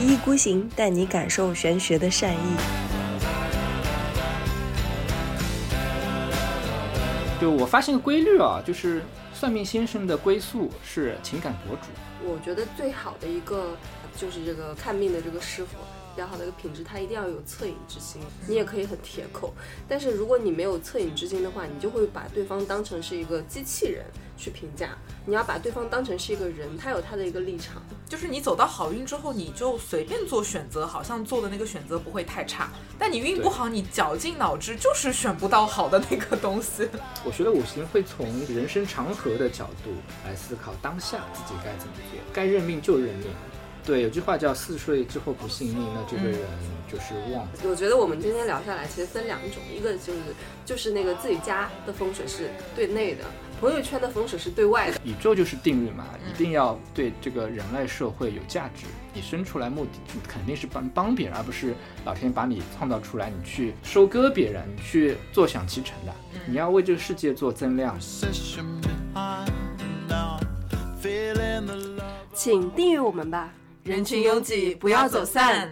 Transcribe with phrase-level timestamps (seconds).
[0.00, 2.38] 一意孤行，带你感受玄学的善意。
[7.38, 9.02] 就我发现个规律啊，就是
[9.34, 11.88] 算命先生的归宿是情感博主。
[12.24, 13.76] 我觉得最好的一个
[14.16, 15.76] 就是这个看病的这个师傅。
[16.14, 18.20] 比较好的一个品质，它一定要有恻隐之心。
[18.46, 19.52] 你也可以很铁口，
[19.88, 24.04] 但是如果你没有恻隐之心的话，你就会把对方当成是一个机器人
[24.36, 24.96] 去评价。
[25.26, 27.82] 你要把对方当成是一个人，他有他的一个立场。
[28.08, 32.70] 就是你走到好运之后，你就随便做选择，好像做的那个选择不会太差。
[32.98, 36.88] 但你运不好，你绞尽脑汁就是选不到好的那个东西。
[37.24, 39.90] 我觉得五行会从人生长河的角度
[40.26, 43.28] 来思考当下自己该怎么做，该认命就认命。
[43.90, 46.38] 对，有句话叫“四岁之后不信命”，那这个人
[46.88, 47.44] 就是旺。
[47.68, 50.20] 我觉得我们今天聊下来，其实分两种，一个就是
[50.64, 53.24] 就是那个自己家的风水是对内的，
[53.60, 55.00] 朋友圈的风水是对外的。
[55.02, 58.86] 宇宙就是定律嘛，一定要对这个人类社会有价值。
[59.12, 59.90] 你生出来目的
[60.28, 66.14] 肯定是帮帮别人，而不是老天把你创造出来，你去收割别人，你去坐享其成的。
[66.46, 67.98] 你要为这个世界做增量。
[72.32, 73.52] 请订阅我们吧。
[73.82, 75.70] 人群拥挤，不要走散。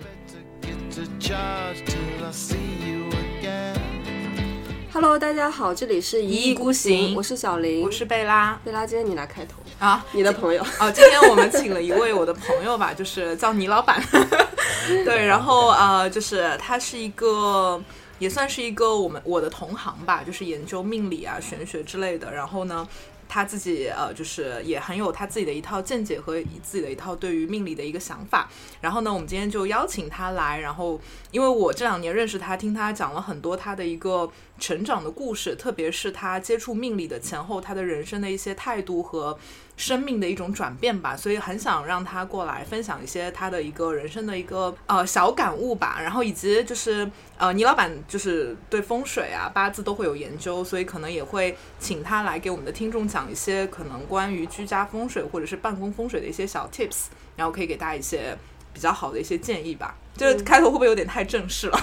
[4.91, 8.59] Hello，大家好，这里是一意孤行，我是小林，我是贝拉。
[8.65, 10.03] 贝拉，今天你来开头啊？
[10.13, 14.03] 你的朋友哦，今天我们请了一位我的朋友吧，就是叫倪老板。
[15.05, 17.81] 对，然后呃，就是他是一个，
[18.19, 22.33] 也算是一个我们我的同行吧，就是研究命理啊、玄学之类的。
[22.33, 22.89] 然后呢？
[23.29, 28.49] 他自己呃，就是也很有他自己的一套见解和自己的一套对于命理的一个想法。
[28.81, 30.61] 然后呢，我们今天就邀请他来。
[30.61, 39.39] 然后，因为我这两年认识他，听他讲了很多他的一个成长的故事，特别是他接触命理的前后，他的人生的一些态度和。
[39.79, 47.09] 生命的一种转变吧，所以很想让他过来分享一些他的一个人生的一个呃小感悟吧，然后以及就是
[47.39, 57.05] 呃倪老板就是对风水啊八字都会有研究，所以可能也会请他来给我们的听众讲一些可能关于居家风水或者是办公风水的一些小 tips，
[57.37, 58.37] 然后可以给大家一些
[58.75, 59.97] 比较好的一些建议吧。
[60.17, 61.81] 就是开头会不会有点太正式了？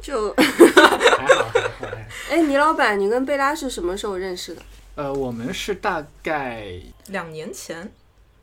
[0.00, 1.46] 就还好。
[2.30, 4.62] 哎，倪老板，你跟贝拉是什么时候认识的？
[4.98, 6.72] 呃，我们是大概
[7.06, 7.88] 两年前，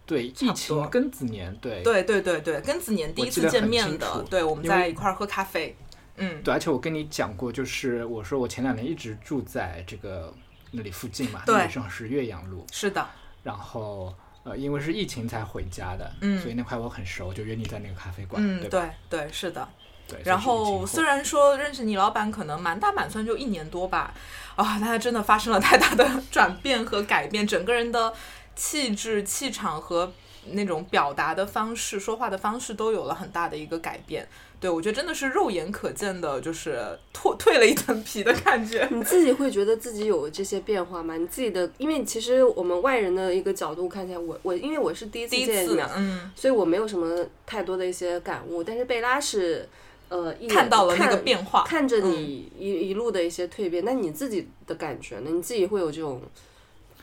[0.05, 0.53] 对，疫情
[0.85, 5.75] 庚子年，对，对对对对，庚子年第一次见面的，对，我们在一块儿喝咖啡，
[6.15, 10.33] 嗯，对，而且我跟你讲过，就是我说我前两年一直住在这个
[10.71, 13.05] 那里附近嘛，对，正好是岳阳路，是的，
[13.43, 19.67] 然后呃，因为是疫情才回家的，嗯，所以那块我很熟，就约你在那个咖啡馆，嗯，对对，是的。
[20.07, 24.13] 对，然后虽然说认识你老板可能满打满算就一年多吧，
[24.55, 28.13] 啊，但他真的发生了太大的 转变和改变，整个人的
[28.55, 30.11] 气质、气场和
[30.51, 34.27] 那种表达的方式、说话的方式都有了很大的一个改变。
[34.57, 36.79] 对我觉得真的是肉眼可见的，就是
[37.11, 38.87] 脱褪了一层皮的感觉。
[38.89, 41.17] 你自己会觉得自己有这些变化吗？
[41.17, 49.67] 你自己的，因为其实我们外人的一个角度看起来，我我因为我是第一次见你，嗯，所以我没有什么太多的一些感悟，但是贝拉是。
[50.15, 55.29] 呃，看到了那个变化，看着你一一路的一些蜕变，那你自己的感觉呢？
[55.29, 56.21] 你自己会有这种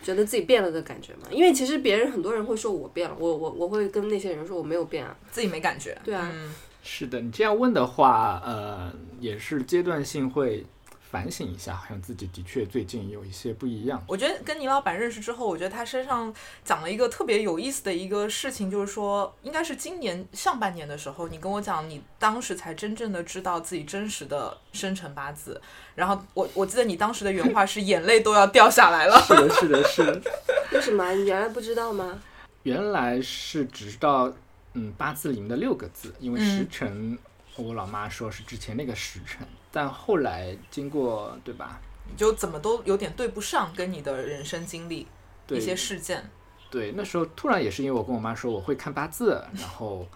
[0.03, 1.29] 觉得自己变了的感觉吗？
[1.31, 5.97] 因为其实别人很多人会说我变了，我我我会跟那些人说我没有变啊，自己没感觉。
[6.05, 6.33] 对啊，
[6.83, 10.65] 是的，你这样问的话，呃，也是阶段性会。
[11.13, 14.03] 反省一下，好像自己的确最近有一些不一样。
[14.09, 16.35] 我觉得跟倪老板认识之后，我觉得他身上
[16.65, 25.61] 讲了一个特别有意思的一个事情，就是说，应该是今年上半年的时候，你跟我讲，你当时才真正的知道自己真实的生辰八字。
[25.95, 29.21] 然后我我记得你当时的原话是眼泪都要掉下来了。
[29.29, 30.23] 是的，是的，是的。
[30.73, 31.13] 为什么？
[31.13, 32.19] 你原来不知道吗？
[32.63, 34.33] 原来是只知道
[34.73, 37.19] 嗯八字里面的六个字，因为时辰，
[37.57, 39.47] 我老妈说是之前那个时辰。
[39.73, 41.81] 但后来经过，对吧？
[42.09, 45.07] 你就怎么都有点对不上，跟你的人生经历
[45.49, 46.23] 一些事件。
[46.71, 50.07] 对，那时候突然也是因为我跟我妈说我会看八字，然后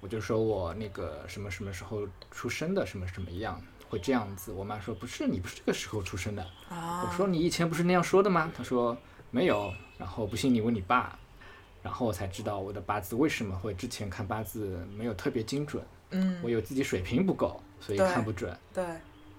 [0.00, 4.52] 我就说我那个什么什么时候出生的，什么什么样会这样子。
[4.52, 6.42] 我妈说不是，你不是这个时候出生的。
[6.68, 7.06] 啊。
[7.06, 8.50] 我说你以前不是那样说的吗？
[8.56, 8.96] 她说
[9.30, 9.72] 没有。
[9.98, 11.18] 然后不信你问你爸。
[11.82, 15.84] 然后我才知道我的八字为什么会之前看八字没有特别精准。
[16.10, 16.40] 嗯。
[16.42, 17.62] 我有自己水平不够。
[17.84, 18.84] 所以看不准，对，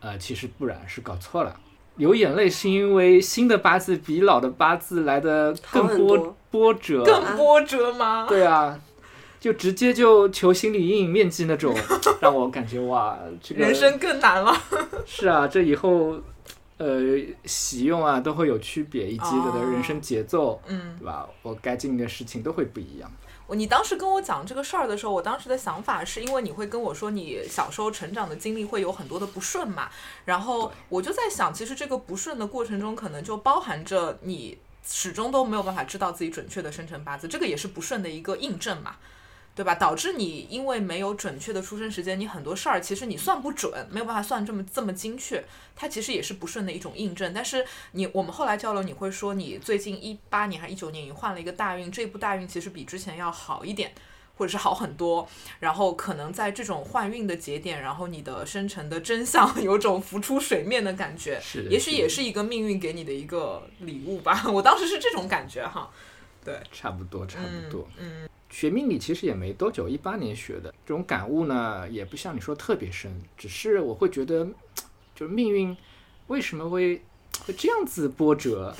[0.01, 1.57] 呃，其实不然，是搞错了。
[1.95, 8.25] 流眼泪是因为新的八字比老的八字来的更波波折，更波折吗？
[8.27, 8.79] 对啊，
[9.39, 11.73] 就直接就求心理阴影面积那种，
[12.19, 14.53] 让我感觉哇，这个人生更难了。
[15.05, 16.19] 是啊，这以后
[16.77, 16.99] 呃
[17.45, 21.27] 喜用啊都会有区别，以及我的人生节奏，嗯，对吧？
[21.43, 23.09] 我该经历的事情都会不一样。
[23.53, 29.91] 我你当时跟我讲这个事儿的时候，我当时的想法是因为你会跟我说你小时候成长的经历会有很多的不顺嘛，
[30.25, 38.95] 然后我就在想，其实这个不顺的过程中，可能就包含着你始终都没有办法知道自己准确的生辰八字，这个也是不顺的一个印证嘛。
[39.55, 39.75] 对吧？
[39.75, 45.43] 导致你因为没有准确的出生时间，你很多事儿其实你算不准，没有办法算这么这么精确，
[45.75, 47.31] 它其实也是不顺的一种印证。
[47.33, 53.93] 但是你我们后来交流，你会说你最近一八年还是一九年，你换了一个大运，这部大运其实比之前要好一点，
[54.37, 55.29] 或者是好很多。
[55.59, 64.45] 然后可能在这种换运的节点，然后你的生辰的真相 有种浮出水面的感觉，是也许也是一个命运给你的一个礼物吧。
[64.51, 65.91] 我当时是这种感觉哈。
[66.43, 67.87] 对，差不多，差不多。
[67.97, 68.27] 嗯。
[68.49, 74.45] 学命理其实也没多久，一八年学的，这种感悟呢，也不像你说特别深，只是我会觉得，
[75.15, 75.75] 就是命运
[76.27, 77.01] 为什么会
[77.47, 78.71] 会这样子波折，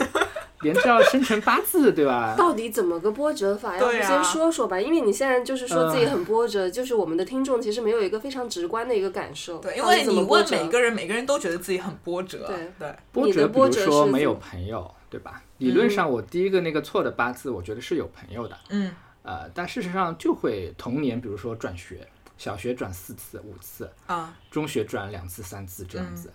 [0.63, 2.33] 连这要生辰八字，对吧？
[2.39, 3.77] 到底怎么个波折法？
[3.77, 9.59] 要不先说说吧，因为你现在就是说自己呃很波折，就是我们的听众其实没有一个非常直观的一个感受。
[9.59, 12.47] 对，因为你问每个人，每个人都觉得自己很波折。
[12.47, 15.43] 对对，波折，比如你的波折说没有朋友，对吧？
[15.59, 18.91] 理论上，我第一个那个错的八字，我觉得是有朋友的，嗯
[19.23, 22.05] 呃，但事实上就会童年，比如说转学，
[22.37, 26.33] 小学转四次、五次，啊，中学转两次、三次这样嗯子，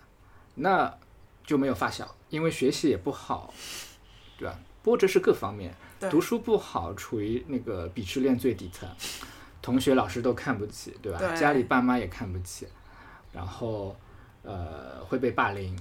[0.54, 0.94] 那
[1.46, 3.52] 就没有发小，因为学习也不好，
[4.38, 4.58] 对吧？
[4.82, 5.74] 波折是各方面，
[6.08, 8.88] 读书不好，处于那个鄙视链最底层，
[9.60, 11.18] 同学、老师都看不起，对吧？
[11.18, 12.66] 对家里爸妈也看不起，
[13.32, 13.94] 然后
[14.42, 15.76] 呃会被霸凌，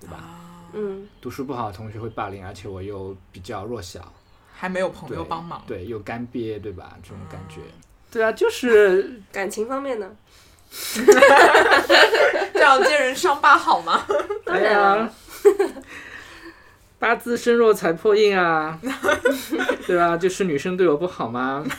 [0.00, 0.24] 对吧？
[0.72, 4.12] 嗯，读书不好的，同学会霸凌，而且我又比较弱小，
[4.52, 5.62] 还没有朋对友帮忙。
[5.66, 6.96] 对，又干瘪，对吧？
[7.02, 7.60] 这种感觉，
[8.10, 10.10] 对啊，就是 感情方面呢？
[12.52, 14.04] 这样揭人伤疤好吗？
[14.08, 14.14] 哎
[14.44, 15.12] 当然了呀，
[16.98, 18.78] 八字身弱财破印啊，
[19.86, 20.16] 对吧？
[20.16, 21.64] 就是女生对我不好吗？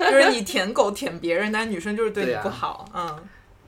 [0.00, 2.88] 就是你舔狗舔别人，但女生就是对你不好。
[2.94, 3.18] 嗯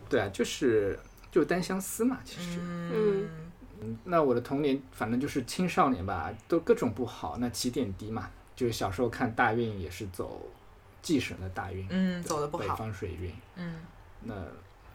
[0.09, 0.99] 对啊，就是
[1.31, 2.59] 就单相思嘛，其实。
[2.61, 3.29] 嗯
[4.05, 10.41] 那我的童年反正就是青少年吧，都各种不好，那起点低嘛，就是小时候看大运也是走
[11.01, 12.65] 忌神的大运，嗯，北走的不好。
[12.65, 13.77] 北方水运，嗯，
[14.25, 14.35] 那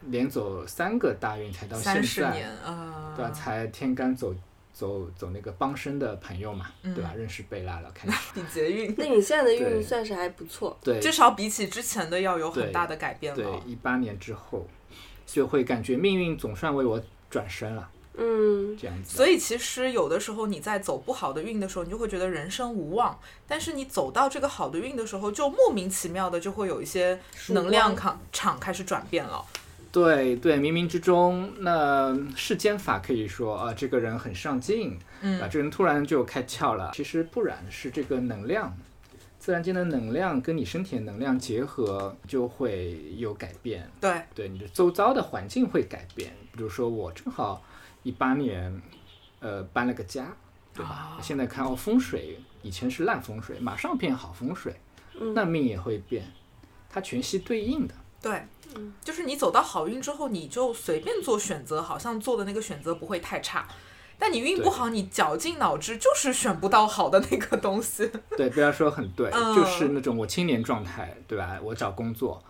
[0.01, 3.31] 连走三个大运才到现在，三十年，呃，对吧？
[3.31, 4.33] 才天干走
[4.73, 7.13] 走走那个帮身的朋友嘛，嗯对吧？
[7.15, 10.77] 认识贝拉了，开始 比劫运，那你现在的运算是还不错。
[10.83, 13.71] 对至少比起之前的要有很大的改变了对。
[13.71, 14.67] 一八年之后，
[15.27, 19.15] 就会感觉命运总算为我转身了，嗯，这样子。
[19.15, 23.19] 所以其实有的时候你在走不好的运的时候，你就会觉得人生无望。
[23.47, 29.45] 但是你走到这个好的运的时候，就莫名其妙的就会有一些能量场场开始转变了。
[29.93, 36.91] 对对，冥冥之中，那世间法可以说啊，这个人很上进，嗯啊，这个人突然就开窍了。
[36.95, 38.75] 其实不然，是这个能量，
[39.37, 43.87] 自然界的能量跟你身体的能量结合，就会有改变。
[44.01, 46.33] 对，对你的周遭的环境会改变。
[46.53, 47.63] 比如说我正好
[48.01, 48.81] 一八年，
[49.41, 50.35] 呃，搬了个家，
[50.73, 51.19] 对吧？
[51.21, 54.73] 现在看哦，风水以前是烂风水，马上变好风水，
[55.35, 56.25] 那命也会变，
[56.89, 57.93] 它全息对应的。
[58.23, 58.47] 对，
[59.03, 63.67] 就是你走到好运之后，你就随便做选择，好像做的那个选择不会太差。
[64.17, 68.09] 但你运不好，你绞尽脑汁就是选不到好的那个东西。
[68.37, 71.59] 对，不要说很对，嗯就是那种我青年状态，对吧？
[71.61, 72.41] 我找工作，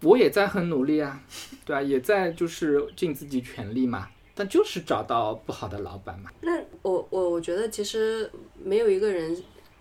[0.00, 1.20] 我也在很努力啊，
[1.66, 1.82] 对吧？
[1.82, 6.30] 也在就是尽自己全力嘛，但就是找到不好的老板嘛。
[6.40, 9.36] 那我我我觉得其实没有一个人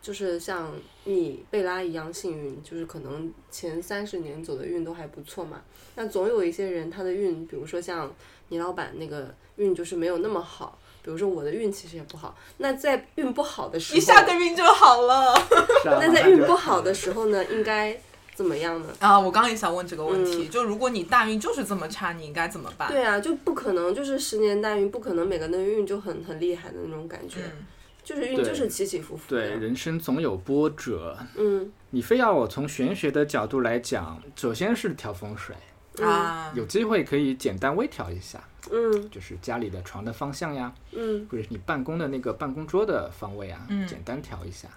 [0.08, 0.72] 就是像
[1.04, 5.62] 你贝拉一样幸运，就是可能前三十年走的运都还不错嘛。
[5.96, 8.10] 那总有一些人他的运，比如说像
[8.48, 10.80] 你老板那个运就是没有那么好。
[11.04, 15.36] 比如说我的运其实也不好，那在运不好的时候，一下个运就好了
[15.84, 18.00] 那在运不好的时候呢，应该
[18.34, 18.88] 怎么样呢？
[19.00, 19.20] 啊！
[19.20, 22.90] 我刚刚也想问这个问嗯题，就如果你大运就是这么差，你应该怎么办？
[22.90, 27.66] 对啊，就不可能就是十年大运，不可能每个人的运就很很厉害的那种感觉，嗯
[28.08, 29.42] 就是就是起起伏伏的。
[29.42, 31.18] 对，人生总有波折。
[31.36, 35.54] 嗯你非要我从玄学的角度来讲，首先是调风水，
[36.02, 44.70] 啊，有机会可以简单微调一下，嗯就是家里的床的方向呀，嗯或者是你办公的那个办公桌的方位啊，嗯简单调一下，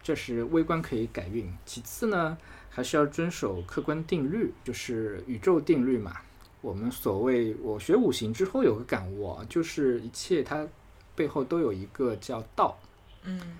[0.00, 1.52] 这是微观可以改运。
[1.66, 2.38] 其次呢，
[2.70, 6.12] 还是要遵守客观定律，就是宇宙定律嘛。
[6.60, 10.64] 我们所谓我学五行之后有个感悟啊，就是一切它
[11.14, 12.78] 背后都有一个叫道，
[13.22, 13.58] 嗯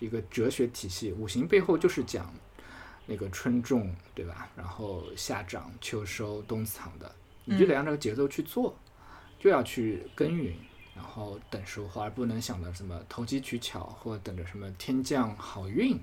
[0.00, 1.12] 一个哲学体系。
[1.12, 2.32] 五行背后就是讲
[3.06, 4.48] 那个春种，对吧？
[4.56, 8.76] 然后夏长、秋收、冬藏的，你就得按这个节奏去做，
[9.38, 10.54] 就要去耕耘。
[10.96, 15.98] 然后等收获，而不能想着什么投机取巧或等着什么天降好运，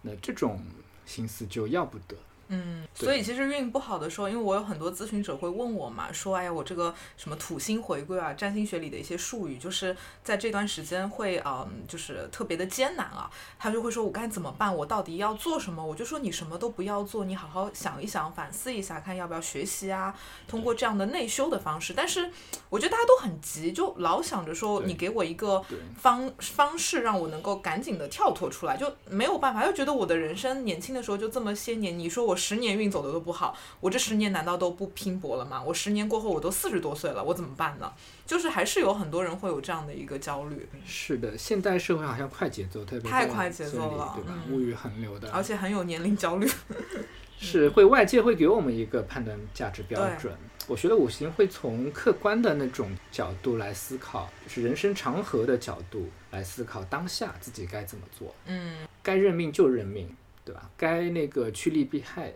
[0.00, 0.64] 那这种
[1.04, 2.16] 心思就要不得。
[2.54, 13.30] 嗯，所以其实运不好的时候，因为我有很多咨询者会问我嘛，说哎呀，我这个什么土星回归啊，占星学里的一些术语，就是在这段时间会嗯，就是特别的艰难啊。
[13.58, 14.74] 他就会说我该怎么办？
[14.74, 15.82] 我到底要做什么？
[15.82, 20.14] 我就说你什么都不要做，你好好想一想，反思一下，看要不要学习啊，
[20.46, 21.94] 通过这样的内修的方式。
[21.94, 22.30] 但是
[22.68, 25.64] 我觉得大家都很急，就老想着说你给我一个
[25.96, 35.62] 方方式让我能够赶紧的跳脱出来，就没有办法，又觉得我的人生年轻的时候就这么些年，你说我十年运走的都不好，我这十年难道都不拼搏了吗？
[35.62, 37.92] 我十年过后我都四十多岁了，我怎么办呢？
[38.26, 44.34] 就是还是有很多人会有这样的一个焦虑，是的，现代社会好像快节奏，特别在太快节奏了对吧？
[44.46, 46.50] 嗯物欲横流的，而且很有年龄焦虑。
[47.44, 50.32] 是会外界会给我们一个判断价值标准。
[50.68, 60.08] 我觉得五行会从客观的那种角度来思考，就是人生长河的角度来思考当下自己该怎么做，嗯该认命就认命，
[60.44, 60.70] 对吧？
[60.76, 62.32] 该那个趋利避害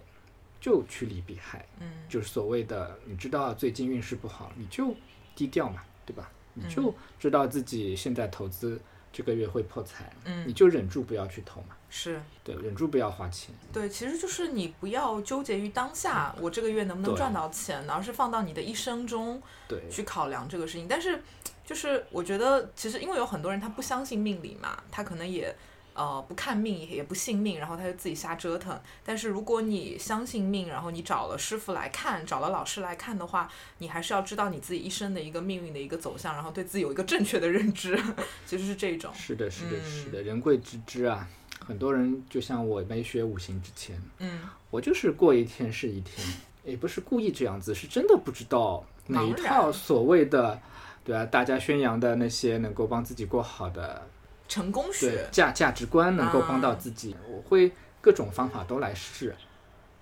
[0.60, 4.94] 就趋利避害，嗯就是所谓的你知道最近运势不好，你就
[5.34, 6.30] 低调嘛，对吧？
[6.54, 8.80] 你嗯就知道自己现在投资
[9.12, 13.54] 这个月会破财，嗯你嗯，就忍住不要去投嘛，是对，忍住不要花钱。
[13.72, 19.40] 对，其实就是你不要纠结于当下，我这个月能不能赚到钱，而是放到你的一生中。
[19.68, 20.86] 对，去考量这个事情。
[20.88, 21.22] 但是，
[21.64, 25.54] 就是我觉得，其实因为有很多人他不相信命理嘛，他可能也
[25.96, 28.78] 呃不看命，也不信命，然后他就自己瞎折腾。
[29.04, 37.98] 但是如果你相信命，然后你找了师傅来看，找了老师来看的话，你还是要知道你自己一生的一个命运的一个走向，然后对自己有一个正确的认知，
[38.46, 39.10] 其实是这种。
[39.14, 41.26] 是的，是的，嗯是的，人贵知之啊。
[41.66, 46.24] 很多人就像我没学五行之前，嗯，我就是过一天是一天，
[46.62, 50.60] 也不是故意这样子，是真的不知道哪一套所谓的，
[51.02, 54.06] 对啊，大家宣扬的那些能够帮自己过好的
[54.48, 59.34] 成功学，价价值观能够帮到啊自己，我会各种方法都来试，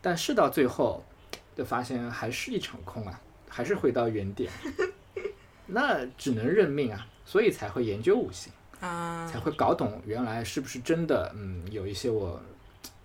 [0.00, 1.04] 但试到最后
[1.56, 4.50] 就发现还是一场空啊，还是回到原点，
[5.66, 8.52] 那只能认命啊，所以才会研究五行。
[8.80, 12.38] 啊才会搞懂原来是不是真的，嗯，有一些我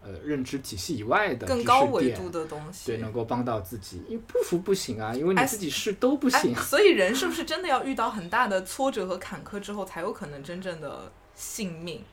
[0.03, 2.87] 呃认知体系以外的更高维度的东西。
[2.87, 4.03] 对，能够帮到自己。
[4.09, 6.61] 因为不服不行啊，因为你哎自己试都不行哎。。
[6.61, 12.03] 所以人是不是真的要遇到很大的挫折和坎坷之后，才有可能真正的信命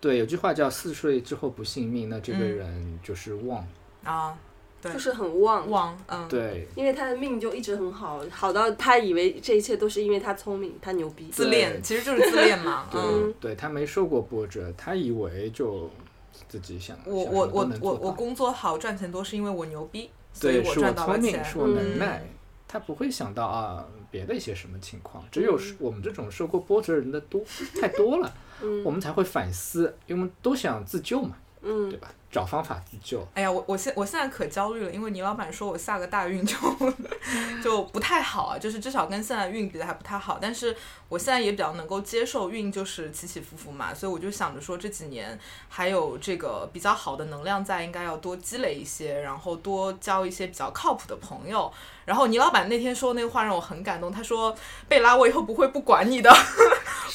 [0.00, 3.64] 对，有句话叫“四岁之后不信命”，那这个嗯人就是旺。
[4.02, 4.36] 啊？
[4.82, 11.28] 对，就是很旺，旺，嗯，对，因为他的命就一直很好，好到他以为这一切都是因为他聪明，他牛逼。
[11.28, 12.86] 自恋其实就是自恋嘛。
[12.92, 15.88] 对，嗯，对他没受过波折，他以为就
[16.48, 21.44] 自己想我我我我我工作好赚钱多是因为我牛逼，所以我赚到了聪明，钱。
[21.44, 22.22] 是我能嗯耐。
[22.68, 27.40] 他不会想到啊别的一些什么情况，只有是我们这种受过波折的人的多
[27.80, 32.10] 太多了，嗯我们才会反思，因为我们都想自救嘛，对嗯，吧？
[32.30, 33.26] 找方法自救。
[33.34, 36.56] 哎呀，我我现我现在可焦虑了，因为倪老板说我下个大运就
[37.62, 40.38] 就不太好啊，就是至少跟现在运比的还不太好。
[40.40, 40.76] 但是
[41.08, 51.72] 我现在也比较能够接受运就是起起伏伏嘛，所以我就想着说这几年还有这个比较好的能量在，应该要多积累一些，然后多交一些比较靠谱的朋友。
[52.04, 54.54] 然后倪老板那天说那个话让我很感动，他说
[54.88, 56.32] 贝拉，我以后不会不管你的。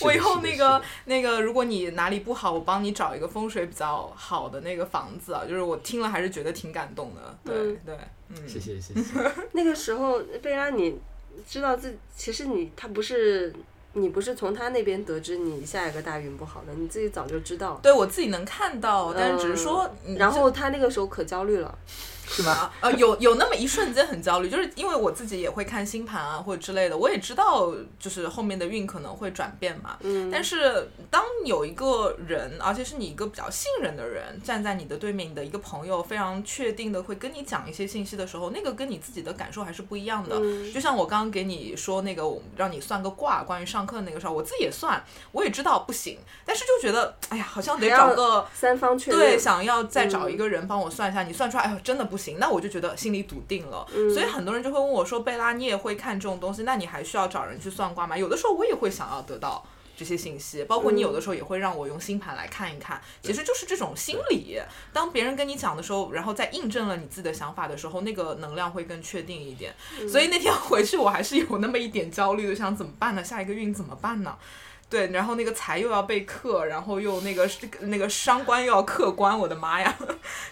[0.02, 5.44] 我以后那个那个，如果你哪里不好，我帮你找一个风水比较好的那个房子啊。
[5.48, 7.38] 就是我听了还是觉得挺感动的。
[7.44, 7.98] 对、嗯对，
[8.30, 9.10] 嗯，谢谢谢谢。
[9.54, 11.00] 那个时候贝拉，你
[11.48, 13.54] 知道自其实你他不是
[13.94, 17.80] 你不是从他那边得知你下一个大运不好的，你自己早就知道。
[17.84, 21.78] 对我自己能看到，但是只是说，然后他那个时候可焦虑了，
[22.28, 22.52] 是吗？
[22.52, 29.98] 啊呃，有有那么一瞬间很焦虑，就是因为我自己也会看星盘啊或者之类的，我也知道就是后面的运可能会转变嘛。
[30.02, 40.38] 嗯，但是当有一个人，而且是你一个比较信任的人站在你的对面，你的一个朋友非常确定的会跟你讲一些信息的时候，那个跟你自己的感受还是不一样的。
[40.40, 42.24] 嗯就像我刚刚给你说那个，
[42.56, 53.88] 让你算个卦，关于上课的那个事儿，我自己也算，我也知道不行，但是就觉得，哎呀，好像得找个三方确认，对，想要再找嗯一个人帮我算一下，你算出来，哎呦，真的不行，那我就觉得心里笃定了。
[53.96, 59.66] 嗯所以很多人就会问我说：“贝拉，你也会看这种东西，那你还需要找人去算卦吗？”有的时候我也会想要得到。
[59.94, 64.60] 这些信息，包括你有的时候也会让我用星盘来看一看，其实就是这种心理。
[64.92, 69.76] 当别人跟你讲的时候，然后再印证了你自己的想法的时候，那个能量会更确定一点。
[70.10, 73.24] 所以那天回去，我还是有那么一点焦虑的，想怎么办呢？
[73.24, 74.36] 下一个运怎么办呢？
[74.92, 79.98] 对，然后那个财又要被克，然后又那个那个伤官又要克官，我的妈呀，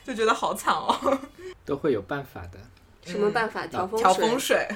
[0.05, 1.19] 就觉得好惨哦。
[1.65, 2.57] 都会有办法的。
[3.03, 4.13] 什么办法调调？
[4.13, 4.67] 风水，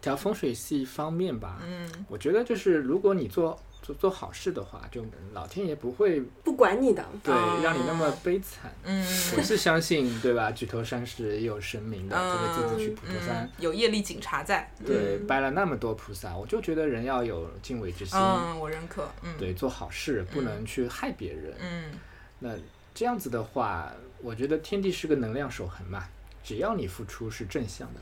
[0.00, 8.72] 调风水是一方面吧，嗯，我觉得就是如果你做做做好事的话，就老天爷不会不管你的，对哦让你那么悲惨。
[8.82, 9.00] 嗯
[9.36, 10.50] 我是相信，对吧？
[10.50, 14.68] 举头三尺也有神明的，嗯这个自己去普陀山嗯，，有业力警察在。
[14.84, 19.08] 对，拜了那么多菩萨，我就觉得人要有敬畏之心，嗯，我认可。
[19.22, 21.54] 嗯，对，做好事不能去害别人。
[21.60, 21.92] 嗯
[22.40, 22.50] 那
[22.92, 26.08] 这样子的话，我觉得天地是个能量守恒嘛，
[26.42, 28.00] 只要你付出是正向的，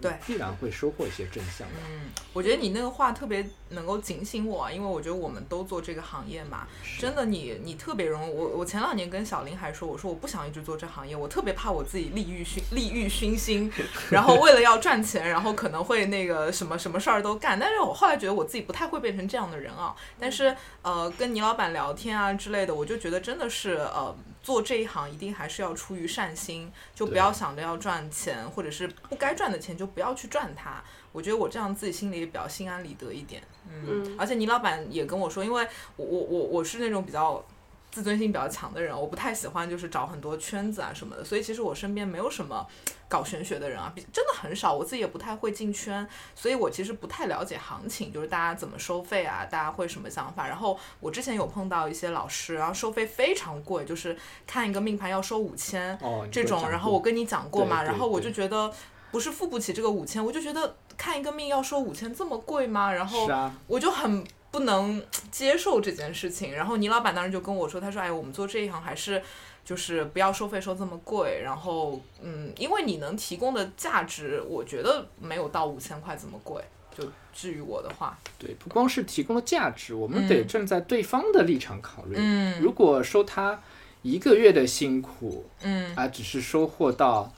[0.00, 1.74] 对必然会收获一些正向的。
[1.90, 6.66] 嗯，我觉得你那个话特别能够警醒我啊，因为我觉得我们都做这个行业嘛，
[6.98, 8.32] 真的你你特别容易。
[8.32, 13.72] 我我前两年跟小林还说，我说我不想一直做这行业，我特别怕我自己利欲熏 利欲熏心，
[14.10, 17.58] 然后为了要赚钱，然后可能会那个什么什么事儿都干。
[17.58, 19.94] 但是我后来觉得我自己不太会变成这样的人啊。
[20.18, 24.14] 但是呃，跟倪老板聊天啊之类的，我就觉得真的是呃。
[24.46, 30.80] 做这一行一定还是要出于善心，就不要想着要赚钱，或者是不该赚的钱就不要去赚它。
[31.16, 33.42] 我觉得我这样自己心里也比较心安理得一点。
[33.66, 37.42] 嗯，嗯而且倪老板也跟我说，因为我我我我是那种比较
[37.90, 42.66] 自尊心比较强的人，我不太喜欢就是找很多圈子啊什么的，所以其实我身边没有什么
[43.08, 50.46] 搞玄学的人啊，比真的很少，我自己也不太会进圈，所以我其实不太了解行情，就是大家怎么收费啊，大家会什么想法。
[50.46, 54.14] 然后我之前有碰到一些老师，然后收费非常贵，就是
[54.46, 58.70] 看一个命盘要收五千哦，这种，然后我跟你讲过嘛，然后我就觉得
[59.16, 62.92] 不是付不起这个五千，我就觉得看一个命要收五千这么贵吗？
[62.92, 66.52] 然后是啊，我就很不能接受这件事情。
[66.52, 69.22] 然后倪老板当时就跟我说，他说：“哎，我们做这一行还是
[69.64, 71.40] 就是不要收费收这么贵。
[71.42, 76.62] 然后，嗯，因为你能提供的价值，我觉得没有到五千块这么贵。
[76.94, 82.16] 就至于我的话，对，不光是提供了价值，我们得嗯站在对方的立场考虑。
[82.18, 83.58] 嗯如果收他
[84.02, 87.32] 一个月的辛苦，嗯啊，只是收获到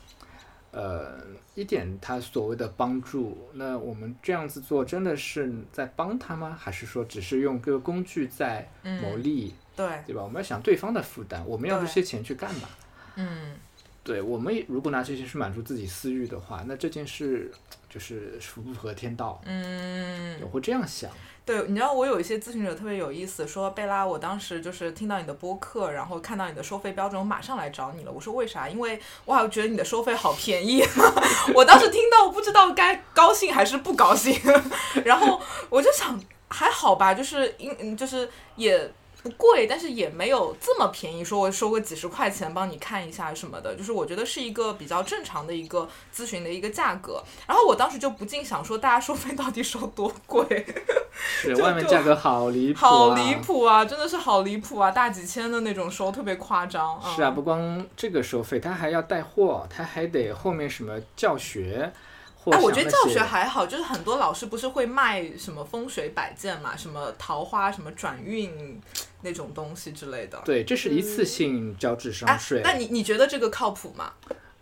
[0.72, 1.18] 呃
[1.60, 6.56] 一点他所谓的帮助，那我们这样子做真的是在帮他吗？
[6.56, 10.22] 还是说只是用这个工具在谋嗯，利，对，对吧？
[10.22, 12.68] 我们要想对方的负担，我们要这些钱去干嘛？
[13.16, 13.56] 嗯
[14.04, 17.50] 对我们如果拿这些去满足自己私欲的话，那这件事
[17.90, 19.38] 就是符不合天道。
[19.44, 20.46] 嗯我。
[20.46, 21.10] 会这样想，
[21.48, 28.12] 对，你知道我有一些咨询者特别有意思，说贝拉，我当时就是听到你的播客，然后看到你的收费标准，我马上来找你了。
[28.12, 28.68] 我说为啥？
[28.68, 30.84] 因为我觉得你的收费好便宜。
[31.56, 34.38] 我当时听到，我不知道该高兴还是不高兴。
[35.06, 38.92] 然后我就想，还好吧，就是因就是也。
[39.22, 41.24] 不贵，但是也没有这么便宜。
[41.24, 47.22] 说我收个几十块钱帮你看一下什么的，就是我觉得是一个比较正常的一个咨询的一个价格。
[47.46, 50.66] 然后我当时就不禁想说，大家收费到底收多贵？
[51.18, 53.34] 是外面价格好离谱、啊，好离。
[53.48, 53.84] 谱啊！
[53.84, 54.90] 真的是好离谱啊！
[54.90, 57.00] 大几千的那种收，特别夸张。
[57.02, 61.90] 嗯、是啊，不光这个收费，他还要带货，他还得后面什么教学，
[62.50, 68.80] 或哎，我觉得教学还好，就是很多老师不是会卖什么风水摆件嘛，什么桃花、什么转运
[69.22, 70.40] 那种东西之类的。
[70.44, 74.12] 对，这是一次性交智哎商税。，那你你觉得这个靠谱吗？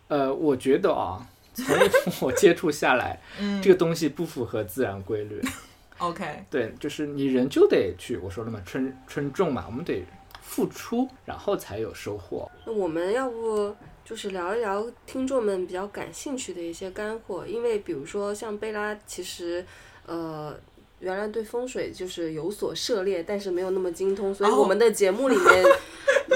[0.07, 1.65] 呃，我觉得啊，从
[2.27, 5.41] 我接触下来，嗯这个东西不符合自然规律。
[5.99, 10.05] OK，对，就是你人就得去，我说了嘛，春春种嘛，我们得
[10.41, 12.49] 付出，然后才有收获。
[12.65, 13.75] 那我们要不
[14.07, 19.65] 就是聊一聊听众们比较感兴趣的一些干货，因为比如说像贝拉，其实
[20.05, 20.55] 呃。
[20.99, 25.63] 原来对风水就是有所涉猎，但是没有那么精通，所以哦我们的节目里面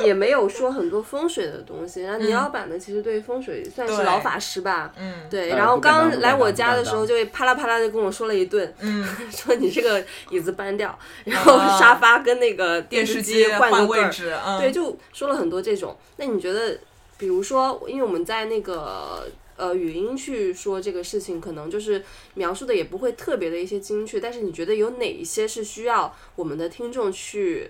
[0.06, 2.04] 也没有说很多风水的东西。
[2.04, 5.50] 然后倪老板呢，其实对风水算是老法师吧，嗯对。
[5.50, 9.04] 呃然后刚来我家的时候，就会啪啦啪啦的跟我说了一顿，嗯，
[9.34, 15.98] 说你这个椅子搬掉， 然后啊沙发跟那个电视视机换个位置，嗯，对，就说了很多这种。
[16.18, 16.78] 那你觉得，
[17.22, 22.04] 比如说，因为我们在那个呃语音去说这个事情，可能就是
[22.34, 27.70] 描述的也不会特别的一些精确，但是你觉得有哪一些是需要我们的听众去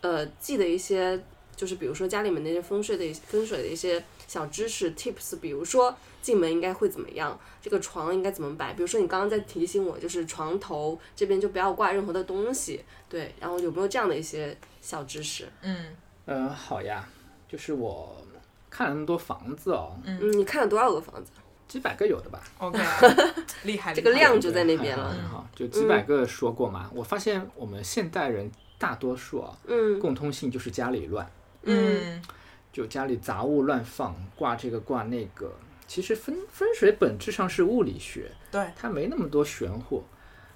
[0.00, 1.22] 呃记的一些，
[1.54, 5.96] 就是比如说家里面那些风水的风水的一些小知识 tips，比如说。
[6.20, 7.38] 进门应该会怎么样？
[7.62, 8.74] 这个床应该怎么摆？
[8.74, 13.32] 比如说你刚刚在提醒我，就是床头这边就不要挂任何的东西，对。
[13.40, 15.48] 然后有没有这样的一些小知识？
[15.62, 17.08] 嗯嗯、好呀，
[17.48, 18.20] 就是我
[18.78, 21.32] 看了那么多房子哦，嗯，你看了多少个房子？
[21.66, 22.40] 几百个有的吧。
[22.58, 22.78] ，OK，
[23.64, 25.10] 厉害，这个量就在那边了。
[25.10, 26.88] 很好，就几百个说过嘛。
[26.94, 31.28] 我发现我们现代人大多数啊，嗯共通性就是家里乱，
[31.64, 32.22] 嗯
[32.72, 35.52] 就家里杂物乱放，挂这个挂那个。
[35.88, 40.04] 其实风风水本质上是物理学，对，它没那么多玄乎。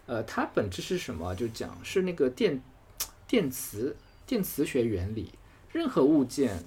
[0.07, 1.35] 呃，它本质是什么？
[1.35, 2.63] 就讲是那个电
[3.27, 5.33] 电磁电磁学原理。
[5.73, 6.63] 任何物件，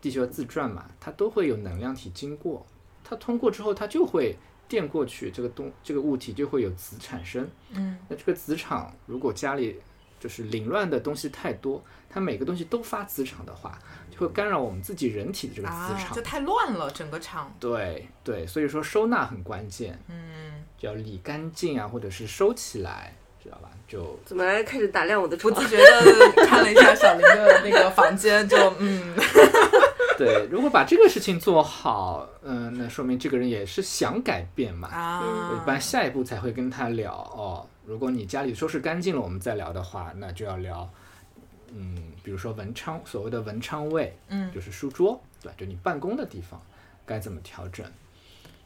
[0.00, 2.66] 地球自转嘛，它都会有能量体经过，
[3.04, 4.34] 它通过之后，它就会
[4.68, 7.48] 电过去，这个东这个物体就会有磁产生。
[7.70, 9.78] 嗯，那这个磁场如果家里
[10.18, 13.78] 就是凌乱的东西太多，它每个东西都发磁场的话，
[14.10, 16.16] 就会干扰我们自己人体的这个磁啊，场。
[16.16, 17.52] 就太乱了，整个场。
[17.58, 23.70] 对对，所以说收纳很关键，嗯，就要理干净啊，或者是收起来，知道吧？
[23.88, 25.52] 就怎么来开始打量我的床？
[25.52, 29.16] 不自觉的看了一下小林的那个房间，就嗯，
[30.24, 34.88] 对， 如果把这个事情做好，嗯、那说明这个人也是想改变嘛。
[34.88, 37.66] 啊，我一般下一步才会跟他聊哦。
[37.86, 40.88] 如果你家里收拾干净了，我们再聊的话，那就要聊，
[41.72, 45.54] 嗯，比如说文昌，所谓的文昌位，嗯就是书桌，对吧？
[45.58, 46.60] 就你办公的地方
[47.06, 47.84] 该怎么调整？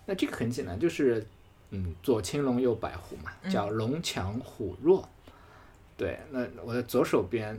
[0.04, 1.24] 那这个很简单，就是
[1.70, 5.08] 嗯，左青龙右白虎嘛，叫龙强虎弱。
[5.96, 7.58] 对，那我的左手边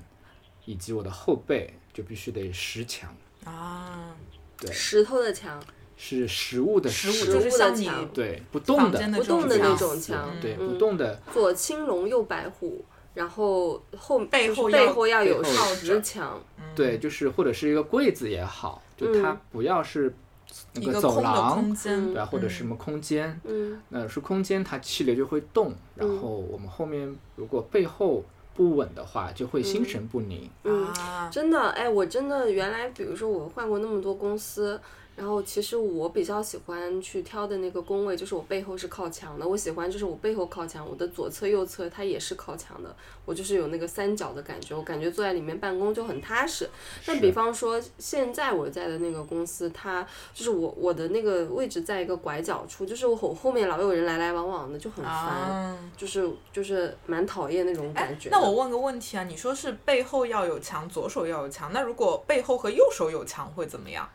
[0.66, 4.14] 以及我的后背就必须得实墙，啊，
[4.58, 5.64] 对，石头的墙，
[5.96, 8.10] 是实物的食物实就是像你食物的墙。
[8.14, 10.68] 对，不动的不动的那种墙，对，嗯。
[10.68, 16.42] 不动的，左青龙右白虎，然后后背后背后要有石墙，
[16.76, 19.40] 对，就是或者是一个柜子也好，就它嗯。
[19.52, 20.14] 不要是
[20.74, 22.26] 那个走廊对吧？
[22.26, 23.80] 或者什么空间，嗯。
[23.90, 28.24] 那是空间，它气流就会动，然后我们后面如果背后
[28.56, 30.50] 不稳的话，就会心神不宁。
[30.64, 34.80] 嗯，啊，真的，哎，我真的原来，比如说我换过那么多公司，
[35.16, 39.48] 然后其实我比较喜欢去挑的那个工位，就是我背后是靠墙的。
[39.48, 42.94] 我喜欢就是我背后靠墙，我的左侧、右侧它也是靠墙的。
[43.24, 46.70] 我就是有那个三角的感觉，我感觉坐在里面办公就很踏实。
[47.06, 55.78] 那比方说现在我在的那个公司，它就是我我的那个位置在一个拐角处，就是我后后面老有人来来往往的，就很烦，啊。
[55.96, 64.08] 就是就是蛮讨厌那种哎感觉，那我问个问题啊，你说是背后要有墙，左手要有墙，那如果背后和右手有墙会怎么样？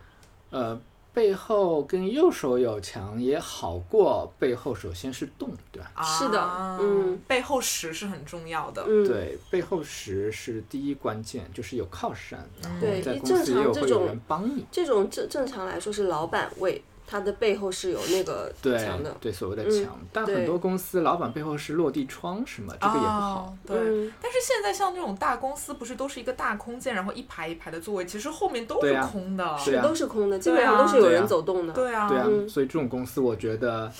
[0.50, 0.76] 呃，
[1.20, 6.02] 背后跟右手有墙也好过背后首先是动，对吧？
[6.02, 8.82] 是的啊嗯，背后实是很重要的。
[8.88, 14.64] 嗯，对，背后实是第一关键，就是有靠山，然后对在公司也有会有常这种人帮你。
[14.72, 19.12] 这种正正常来说是老板位，他的背后是有那个对墙的。
[19.20, 23.30] 对，所谓的嗯墙，但很多公司老板背后是落地窗，是吗这个也不好。
[23.30, 29.58] 哦对，嗯但是现在像这种大公司，不是都是一个大空间，然后一排一排的座位，其实后面都是空的。
[29.58, 31.72] 是啊都是空的，基本上啊都是有人走动的。
[31.72, 33.90] 对啊，对啊，嗯所以这种公司我觉得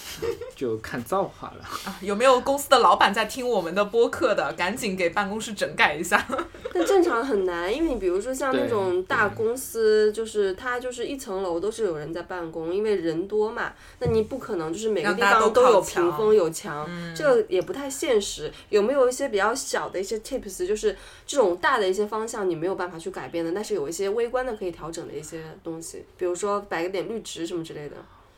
[0.54, 1.64] 就看造化了。
[1.86, 4.52] 啊有没有公司的老板在听我们的播客的？
[4.56, 6.24] 赶紧给办公室整改一下。
[6.72, 18.52] 但正常很难，因为你比如说像那种大公司，就是它就是一层楼都是有人在办公，因为人多嘛，那你不可能就是每个地方都有屏风有墙，这个也不太现实。
[18.68, 27.96] 有没有一些比较小的一些 tips，就是这种大的一些方向你没有办法去改变的，但是有一些微观的可以调整的一些东西，比如说摆个点绿植什么之类的。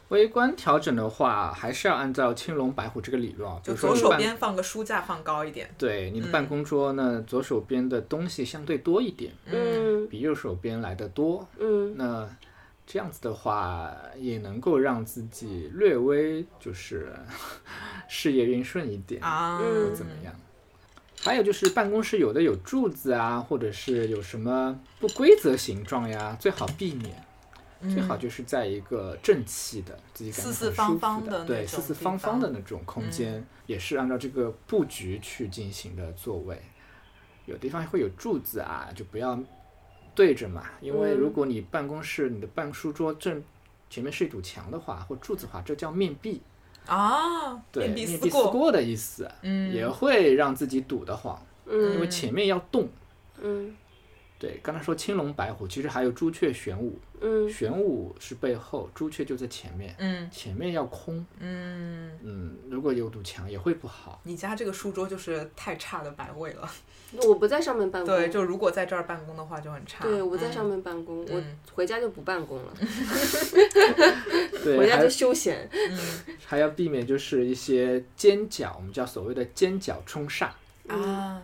[0.08, 5.74] 微观调整的话，还是要按照青龙白虎这个理论啊，比就左手边放个书架放高一点。
[5.78, 11.48] 对你的办公桌呢，左手边的东西相对多一点，嗯比右手边来的多。
[11.58, 12.28] 嗯那
[12.92, 17.10] 这样子的话，也能够让自己略微就是
[18.06, 20.34] 事业运顺一点，啊，嗯怎么样？
[21.22, 27.24] 还有就是办公室有的有柱子啊，或者是有什么不规则形状呀，最好避免。
[27.90, 36.60] 最好就是在一个正气的，自己感觉四四很舒服方方的对，四四方方的那种空间，也是按照这个布局去进行的座位。
[37.46, 39.36] 有地方会有柱子啊，就不要
[40.14, 43.42] 对着嘛，因为嗯如果你办公室你的办书桌正
[43.88, 46.40] 前面是一堵墙的话，或柱子的话，这叫面壁，
[46.86, 48.50] 啊，对，面面壁思过。
[48.50, 52.88] 过的意思，嗯也会让自己堵得慌，嗯因为嗯前面要动。
[53.42, 53.74] 嗯
[54.42, 61.24] 对，刚才说青龙白虎，其实还有朱雀玄武，嗯玄武是背后，朱雀就在前面，嗯前面要空。
[61.38, 64.20] 嗯，嗯，如果有堵墙也会不好。
[64.24, 66.68] 你家这个书桌就是太差的摆位了。
[67.28, 68.12] 我不在上面办公。
[68.12, 70.02] 对，就如果在这儿办公的话就很差。
[70.02, 72.74] 对，我在嗯上面办公，我嗯回家就不办公了，
[74.64, 75.70] 对，回家就休闲。
[76.44, 80.48] 还要避免就是一些尖角，我们叫所谓的尖角冲煞。
[80.88, 81.40] 啊，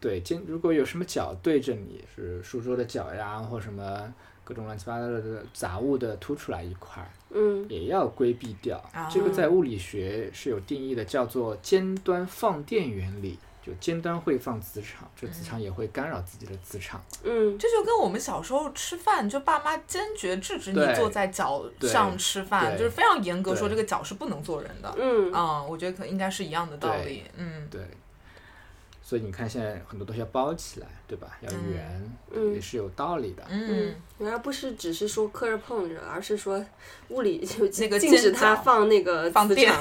[0.00, 4.12] 对，尖如果有什么角对着你，是书桌的角呀，或什么
[4.44, 8.78] 各种乱七八糟的杂物的凸出来一块儿，嗯也要规避掉。
[8.92, 13.38] 啊这个在物理学是有定义的，叫做尖端放电原理。
[13.66, 17.04] 就尖端会放磁场，这磁场也会干扰自己的磁场。
[17.24, 24.94] 嗯这就跟我们小时候吃饭，就爸妈坚决制止你坐在脚上吃饭，就是非常严格说这个脚是不能坐人的。
[24.96, 27.24] 嗯嗯，我觉得可应该是一样的道理。
[27.36, 27.80] 嗯对，
[29.08, 31.38] 所以你看现在很多东西要包起来，对吧？
[31.40, 33.44] 要圆，嗯也是有道理的。
[33.48, 36.60] 嗯，原来不是只是说磕着碰着，而是说
[37.10, 39.72] 物理就那个禁止尖它放那个放电。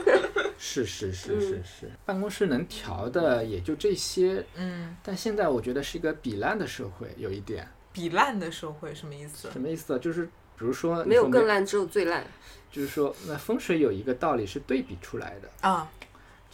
[0.58, 9.50] 是是是嗯是是，办公室能调的也就这些，嗯，但现在我觉得是一个比烂的社会，有一点比烂的社会什么意思？
[9.50, 9.98] 什么意思啊？
[9.98, 12.22] 就是比如说你没有更烂，只有最烂。
[12.70, 15.48] 就是说那风水有一个道理是对比出来的。
[15.66, 15.90] 啊，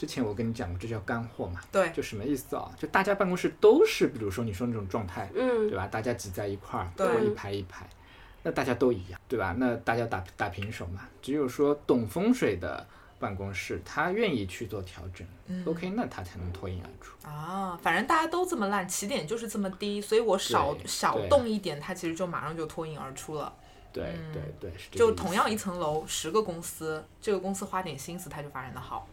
[0.01, 2.73] 之前我跟你讲过，这叫干货嘛，对，就什么意思啊？
[2.79, 5.87] 就大家办公室都是，比如说你说那种状态，嗯对吧？
[5.89, 7.87] 大家挤在一块儿，对一排一排，
[8.43, 9.55] 那大家都一样，对吧？
[9.59, 11.07] 那大家打打平手嘛。
[11.21, 12.87] 只有说懂风水的
[13.19, 17.29] 办公室，他愿意去做调整、嗯 o k 那他才能脱颖而出。
[17.29, 23.53] 啊，反正大家都这么烂，起点就是这么低，所以我少少动一点，它其实就马上就脱颖而出了。
[23.93, 29.07] 对对对，是这就同样一层楼，十个公司，这个公司花点心思，它就发展的好。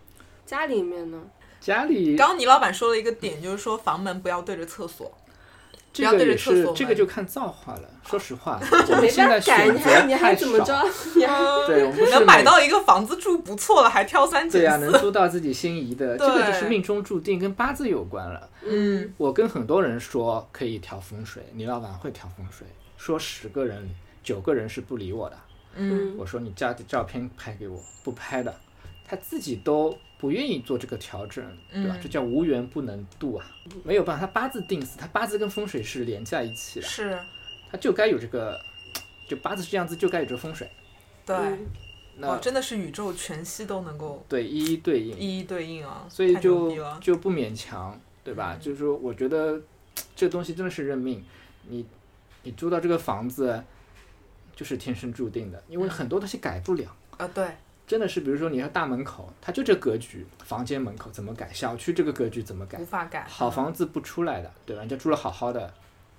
[0.47, 1.21] 家里面呢，
[1.59, 5.11] 家里刚刚倪老板说了一个点，就是说房门不要对着厕所。
[5.93, 7.89] 这不要对着个也是厕所这个就看造化了。
[8.05, 10.83] 说实话，这没我们现在办法改，你选择还你还太少怎么着？
[11.67, 14.85] 对，我们能买到一个房子住不错了，还挑三拣四对呀、四。
[14.85, 18.49] 能租到自己心仪的，这个就是命中注定，跟八字有关了。
[18.63, 23.89] 嗯，我跟很多人说可以调风水，倪老板会调风水，说十个人
[24.23, 25.37] 九个人是不理我的。
[25.75, 28.55] 嗯，我说你家的照片拍给我，不拍的，
[29.07, 31.95] 他自己都不愿意做这个调整，对吧？
[31.95, 33.45] 嗯这叫无缘不能渡啊，
[33.83, 37.17] 没有办法，他八字定死，他八字跟风水是连在一起的，是，
[37.71, 38.59] 他就该有这个，
[39.27, 40.69] 就八字是这样子，就该有这个风水。
[41.25, 41.65] 对，嗯
[42.17, 46.75] 那、哇，真的是宇宙全息都能够对一一对应，一一对应啊，所以就。
[46.99, 48.55] 就不勉强，对吧？
[48.55, 49.61] 嗯就是说，我觉得
[50.15, 51.23] 这东西真的是认命，
[51.67, 51.85] 你
[52.43, 53.63] 你租到这个房子
[54.55, 56.95] 就是天生注定的，因为嗯很多东西改不了。
[57.17, 57.45] 啊，对，
[57.87, 63.25] 真的是，比如说你看大门口，它就这格局，房间门口怎么改，小区这个格局怎么改无，法改。
[63.29, 64.81] 好房子不出来的，对吧？
[64.81, 65.73] 人家住了好好的，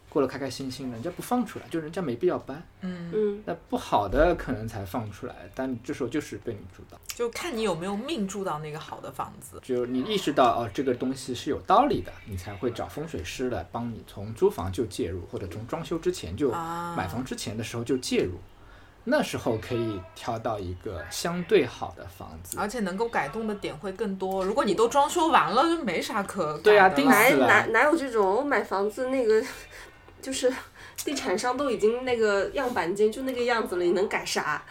[0.09, 2.63] 过得开开心心的，人家不放出来，就人家没必要搬。
[2.81, 9.61] 嗯，嗯，那不好的可能才放出来，但这时候就是被你住到，就看你有没有命住到那个好的房子。
[9.63, 18.39] 就你意识到哦，这个东西是有道理的，你才会找风水师来帮你从租房就介入，或者从装修之前就啊买房之前的时候就介入。
[19.05, 24.45] 那时候可以挑到一个相对好的房子，而且能够改动的点会更多。
[24.45, 28.37] 如果你都装修完了，就没啥可改对啊定死哪哪哪有这种？
[28.37, 29.43] 我买房子那个
[30.21, 30.53] 就是
[31.05, 34.63] 地产商都已经那个样板间就那个样子了，你能改啥？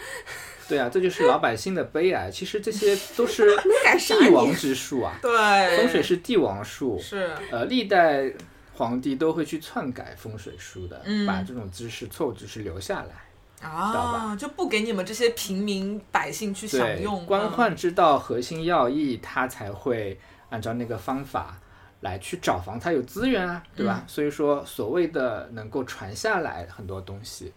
[0.68, 2.30] 对啊，这就是老百姓的悲哀。
[2.30, 4.54] 其实这些都是 改啥帝王？
[4.54, 7.00] 之术啊，对，风水是帝王术。
[7.02, 8.30] 是呃，历代
[8.76, 13.27] 皇帝都会去篡改风水书的，嗯把这种知识、错误知识留下来。
[13.62, 21.58] 道啊，就不给你们这些平民百姓去享对用。，官嗯宦知道核心要义，他才会按照那个方法
[22.02, 24.02] 来去找房，他有资源啊，对吧？
[24.04, 27.52] 嗯所以说，所谓的能够传下来很多东西，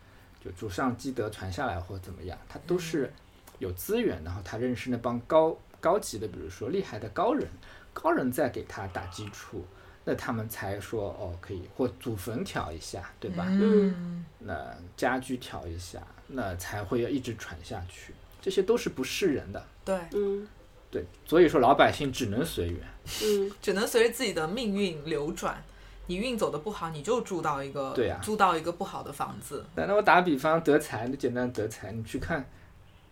[0.45, 3.13] 就祖上积德传下来或怎么样，他都是
[3.59, 7.47] 有资源，然后他认识那帮高高级的，比如说厉害的高人，
[7.93, 9.65] 高人在给他打基础。
[10.05, 13.47] 那他们才说哦，可以或祖坟调一下，对吧？
[13.49, 18.15] 嗯，那家居调一下，那才会要一直传下去。
[18.41, 20.49] 这些都是不是人的，对，嗯
[20.91, 22.81] 对，所以说老百姓只能随缘。
[23.23, 25.63] 嗯只能随着自己的命运流转。
[26.07, 29.65] 你运走的不好，你就住到一个对啊租到一个不好的房子。
[29.77, 32.45] 那那我打个比方，德才，你简单德才，你去看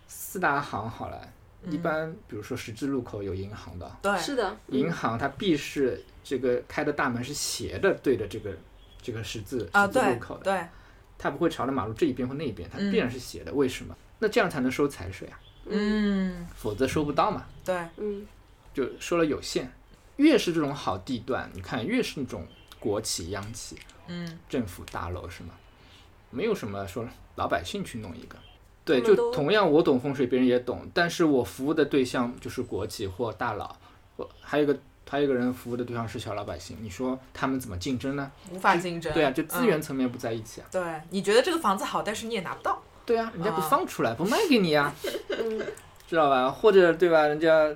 [0.08, 1.20] 四大行好了，
[1.70, 8.56] 一般比如说十字路口有银行的，对，是的，银行它必是这个开的大门是斜的，对着这个
[9.02, 10.66] 这个十字啊，十字路口的，对，
[11.18, 13.52] 它不会朝着马路这一边或那一边，它嗯必然是斜的。
[13.52, 13.96] 为什么？
[14.20, 17.46] 那这样才能收财税啊，嗯，否则收不到嘛。
[17.64, 18.26] 对，嗯
[18.72, 19.70] 就收了有限。
[20.16, 22.46] 越是这种好地段，你看越是那种
[22.80, 23.76] 国企、央企、
[24.08, 25.50] 嗯，政府大楼是吗？
[26.30, 28.36] 没有什么说老百姓去弄一个。
[28.88, 33.76] 对，就同样我懂风水，别人也懂，但是我服务的对象就是国企或大佬，
[34.16, 34.76] 我还有一个
[35.08, 38.30] 还有一个人服务的对象是小老百姓，你说他们怎么竞争呢？
[38.50, 39.12] 无法竞争。
[39.12, 40.66] 对啊，就资源嗯层面不在一起啊。
[40.70, 42.82] 对，你觉得这个房子好，但是你也拿不到。
[43.06, 44.94] 对啊，人家不啊放出来，不卖给你啊，
[45.38, 45.62] 嗯
[46.06, 46.50] 知道吧？
[46.50, 47.26] 或者对吧？
[47.26, 47.68] 人家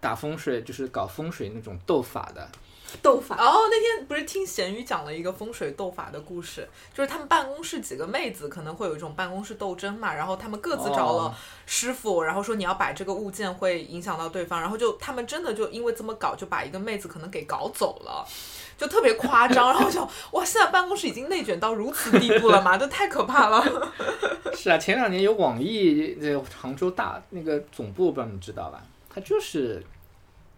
[0.00, 2.48] 打风水就是搞风水那种斗法的，
[3.02, 11.34] 斗法，哦，那天不是听咸鱼讲了一个风水斗法的故事，就是他们办公室几个妹子可能会有一种办公室斗争嘛，然后他们各自找了哦
[11.66, 18.26] 师傅，然后说你要摆这个物件会影响到对方，然后就他们真的就因为这么搞，就把一个妹子可能给搞走了。
[18.76, 20.00] 就特别夸张，然后就
[20.32, 22.76] 哇，现在办公室已经内卷到如此地步了吗？
[22.76, 23.92] 这太可怕了。
[24.52, 28.82] 是啊，前两年有网易呃杭州大那个总部，不知道你知道吧？
[29.08, 29.80] 它就是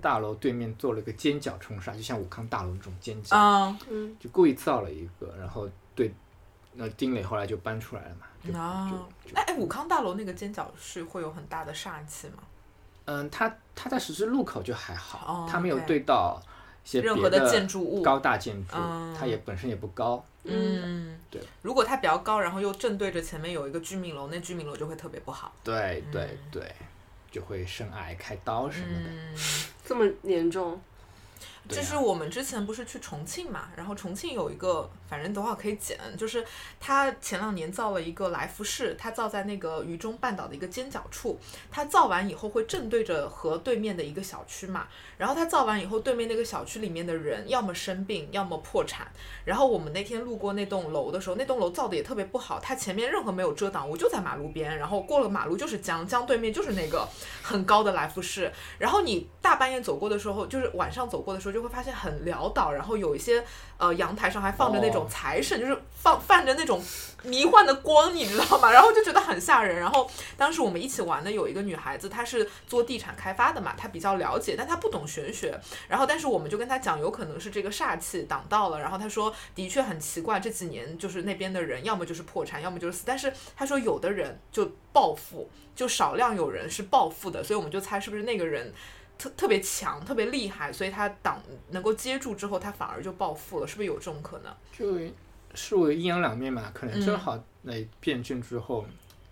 [0.00, 3.78] 大楼对面做了个尖角冲刷，就像武康大楼那种尖角，啊。
[3.88, 6.12] 嗯，就故意造了一个，然后对，
[6.74, 8.26] 那丁磊后来就搬出来了嘛。
[8.46, 8.90] 就啊。
[8.90, 12.42] 就，哎哎，武康大楼那个尖角是会有很大的煞气吗？
[13.06, 16.40] 嗯，它它在十字路口就还好，哦它没有 OK 对到
[16.84, 18.02] 一些任何别的建筑物。
[18.02, 19.14] 高大建筑，嗯。
[19.18, 20.24] 它也本身也不高。
[20.48, 21.42] 嗯，对。
[21.62, 25.52] 如果它比较高，然后又正对着前面有一个居民楼，那居民楼就会特别不好。
[25.64, 26.72] 对对对，
[27.30, 29.10] 就会生癌、开刀什么的。
[29.84, 30.80] 这么严重，
[31.68, 36.44] 就是我们之前不是去重庆嘛，然后重庆有一个，反正等会儿可以剪，就是
[36.78, 41.38] 他前两年造了一个来福士，他造在那个渝中半岛的一个尖角处，
[41.70, 49.06] 他造完以后会正对着河对面的一个小区嘛，然后他造完以后，对面那个小区里面的人要么生病，要么破产，
[49.44, 57.08] 然后我们那天路过那栋楼的时候，那栋楼造的也特别不好，它前面任何没有遮挡物，就在马路边，然后过了马路就是江，江对面就是那个
[57.42, 63.42] 很高的来福士，然后你大半夜走过的时候，就是晚上走过的时候，就会发现很潦倒，然后有一些
[63.78, 66.78] 呃阳台上还放着那种哦财神，就是放泛着那种
[67.22, 68.70] 迷幻的光，你知道吗？
[68.70, 69.80] 然后就觉得很吓人。
[69.80, 75.58] 然后当时我们一起玩的有一个女孩子，她是做地产开发的嘛，她比较了解，但她不懂玄学。
[75.88, 78.78] 然后但是我们就跟她讲，有可能是这个煞气挡到了。
[78.78, 83.04] 然后她说，的确很奇怪，这几年就是那边的人要么就是破产，要么就是死。
[83.06, 88.74] 但是她说有的人就暴富，就少量有人是暴富的，所以我们就猜是不是那个人。
[89.18, 94.54] 特特别强，特别厉害，所以他挡能够接住之后，他反而就暴富了，是不是有这种可能？
[94.76, 95.12] 就
[95.54, 98.84] 是我阴阳两面嘛，可能嗯正好那辩证之后，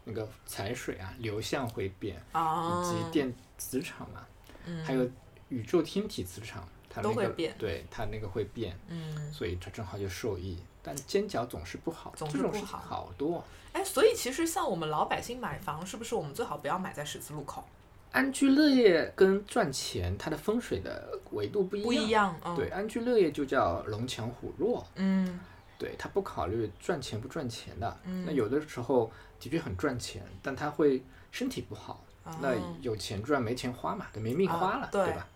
[0.05, 4.27] 那个财水啊流向会变，啊，以及电磁场嘛，
[4.64, 5.09] 嗯还有
[5.49, 10.59] 宇宙天体磁场，它那个都会变对它那个会变，嗯，所以它正好就受益。
[10.83, 13.42] 但尖角总是不好，总是不好好多。
[13.73, 17.66] 哎，所以其实像我们老百姓买房，是不是我们最好不要买在十字路口？
[18.14, 21.85] 安居乐业跟赚钱，它的风水的维度不一样。
[21.85, 25.40] 不一样，嗯，对，，安居乐业就叫龙强虎弱，嗯
[25.77, 27.96] 对他不考虑赚钱不赚钱的。
[28.05, 32.05] 嗯那有的时候的确很赚钱，但他会身体不好，
[32.40, 35.27] 那哦有钱赚没钱花嘛，对，没命花了，啊对吧？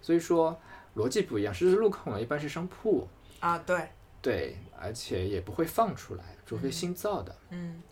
[0.00, 0.58] 所以说
[0.96, 1.52] 逻辑不一样。
[1.52, 3.06] 十字路口呢，一般是商铺，
[3.40, 3.86] 啊，对，
[4.22, 7.36] 对，而且也不会放出来，除非新造的。
[7.50, 7.82] 嗯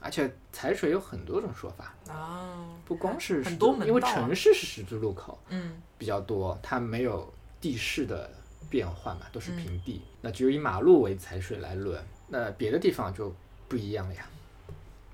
[0.00, 8.30] 而且踩水有很多种说法，啊，不光是十很多字因为城市是十字路口嗯比较多，它没有地势的
[8.70, 13.34] 变换嘛，都是嗯平地，那只有以马路为踩水来论，那别的地方就
[13.68, 14.26] 不一样了呀，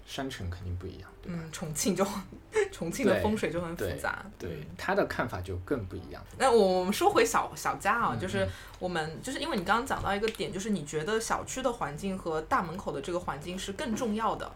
[0.06, 1.38] 山城肯定不一样，对吧？
[1.42, 2.04] 嗯，重庆就
[2.70, 6.22] 重庆的风水就很复对杂，对嗯，他的看法就更不一样。
[6.38, 8.46] 那我我们说回小小家啊，嗯就是
[8.78, 14.50] 我们就是因为你刚刚讲到一个点，就是你觉得小区的环境和大门口的这个环境是更重要的，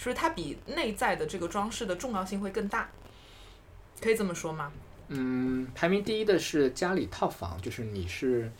[0.00, 2.88] 是不是它比内在的这个装饰的重要性会更大？
[4.00, 4.72] 可以这么说吗？
[5.08, 8.50] 嗯，排名第一的是家里套房，就是你是，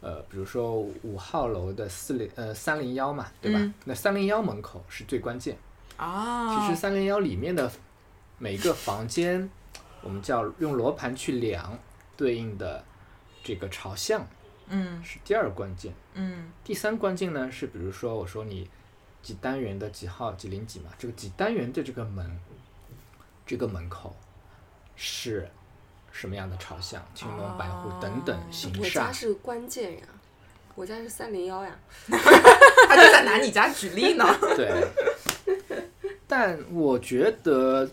[0.00, 3.60] 呃，比如说五号楼的四零呃三零幺嘛，对吧？
[3.60, 5.56] 嗯那三零幺门口是最关键。
[5.98, 7.70] 啊，其实三零幺里面的
[8.38, 9.48] 每个房间，
[10.02, 11.78] 我们叫用罗盘去量
[12.16, 12.84] 对应的
[13.44, 14.26] 这个朝向
[14.66, 15.94] 嗯是第二关键。
[16.14, 18.68] 嗯第三关键呢是，比如说我说你
[19.22, 22.38] 几单元的几号几零几嘛，这个几单元的这个门，
[23.46, 24.16] 这个门口
[24.96, 25.48] 是
[26.10, 29.12] 什么样的朝向，青龙白虎等等哦形我家。
[29.12, 30.02] 是关键呀，
[30.74, 34.24] 我家是三零幺呀， 他就在拿你家举例呢。
[34.56, 34.88] 对，
[36.26, 37.88] 但我觉得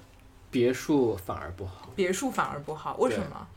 [0.49, 1.89] 别墅反而不好。
[1.95, 3.47] 别墅反而不好，为什对么？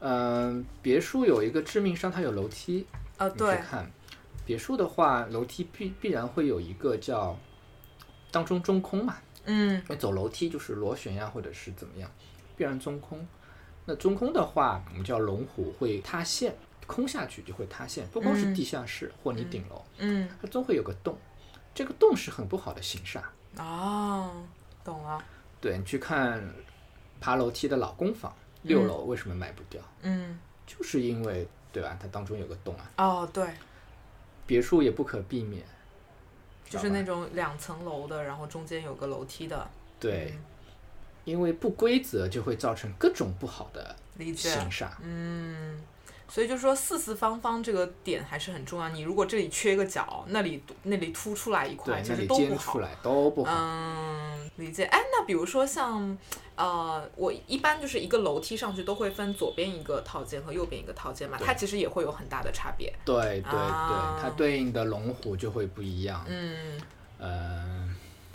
[0.00, 2.86] 嗯，别墅有一个致命伤，它有楼梯。
[3.16, 3.90] 呃，你去对，看，
[4.44, 7.36] 别墅的话，楼梯必必然会有一个叫
[8.30, 12.10] 当中中空嘛，嗯因为走楼梯就是螺旋呀，或者是怎么样，
[12.56, 13.26] 必然中空。
[13.86, 21.18] 那中空的话，我们叫龙虎会塌陷，空下去就会塌陷，不光是嗯地下室或你顶楼，嗯，它总会有个洞，
[21.74, 23.20] 这个洞是很不好的形煞。
[23.58, 24.42] 哦，
[24.82, 25.22] 懂了，
[25.60, 26.42] 对你去看
[27.20, 29.82] 爬楼梯的老公房，六楼为什么卖不掉？
[30.02, 31.96] 嗯，就是因为对吧？
[32.00, 32.90] 它当中有个洞啊。
[32.96, 33.46] 哦，对，
[34.46, 35.62] 别墅也不可避免，
[36.68, 40.34] 就是那种两层楼的，然后中间有个楼梯的，对，
[41.24, 43.96] 因为不规则就会造成各种不好的
[44.36, 44.88] 形煞。
[45.02, 45.80] 嗯，
[46.34, 48.88] 所以就说四四方方这个点还是很重要。
[48.88, 52.48] 你如果这里缺个角，那里那里凸出来一块，对，其实都不好。
[52.48, 53.52] 尖出来都不好。
[53.54, 54.82] 嗯，理解。
[54.86, 56.18] 哎，那比如说像，
[56.56, 62.92] 呃，我一般就是一个楼梯上去都会分左边一个套间和右边一个套间嘛，它其实也会有很大的差别。
[63.04, 66.24] 对对对，啊它对应的龙虎就会不一样。
[66.26, 66.80] 嗯，
[67.18, 67.88] 呃，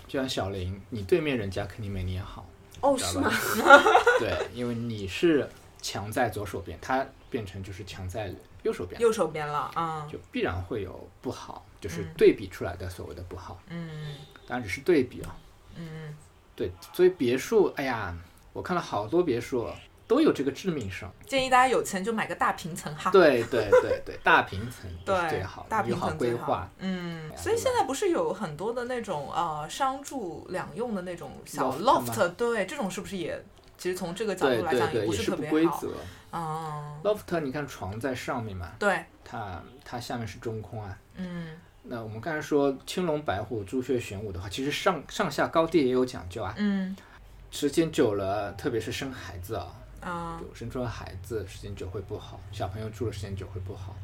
[0.08, 2.48] 就像小林，你对面人家肯定没你好，
[2.80, 3.30] 哦，是吗？？
[4.20, 5.50] 对，因为你是
[5.82, 12.14] 墙在左手边，它变成就是墙在右手边，右手边了，啊就必然会有不好，就是嗯。
[12.18, 14.16] 对比出来的所谓的不好，嗯。
[14.48, 15.36] 当然只是对比啊。
[15.76, 16.16] 嗯。
[16.56, 18.14] 对，所以别墅，哎呀，
[18.52, 19.66] 我看了好多别墅
[20.06, 21.10] 都有这个致命伤。
[21.26, 23.12] 建议大家有钱就买个大平层哈。
[23.12, 24.90] 对对对对，大平层
[25.30, 26.70] 最好的，大平层规划。
[26.80, 33.42] 嗯，所以现在不是有很多的那种呃商住两用的那种小 Loft 对，这种是不是也
[33.78, 35.82] 其实从这个角度来讲对对，不也是特别好？
[36.32, 36.48] 不规则。
[36.48, 40.98] 嗯，loft 你看床在上面嘛，对，它它下面是中空啊。
[41.16, 41.48] 嗯
[41.82, 46.54] 那我们刚才说青龙白虎朱雀玄武的话，其实上上下高低也有讲究啊。
[46.58, 46.96] 嗯
[47.52, 49.68] 时间久了，特别是生孩子啊，
[50.02, 53.96] 啊有生出了孩子，时间久会不好，小朋友住的时间久会不好。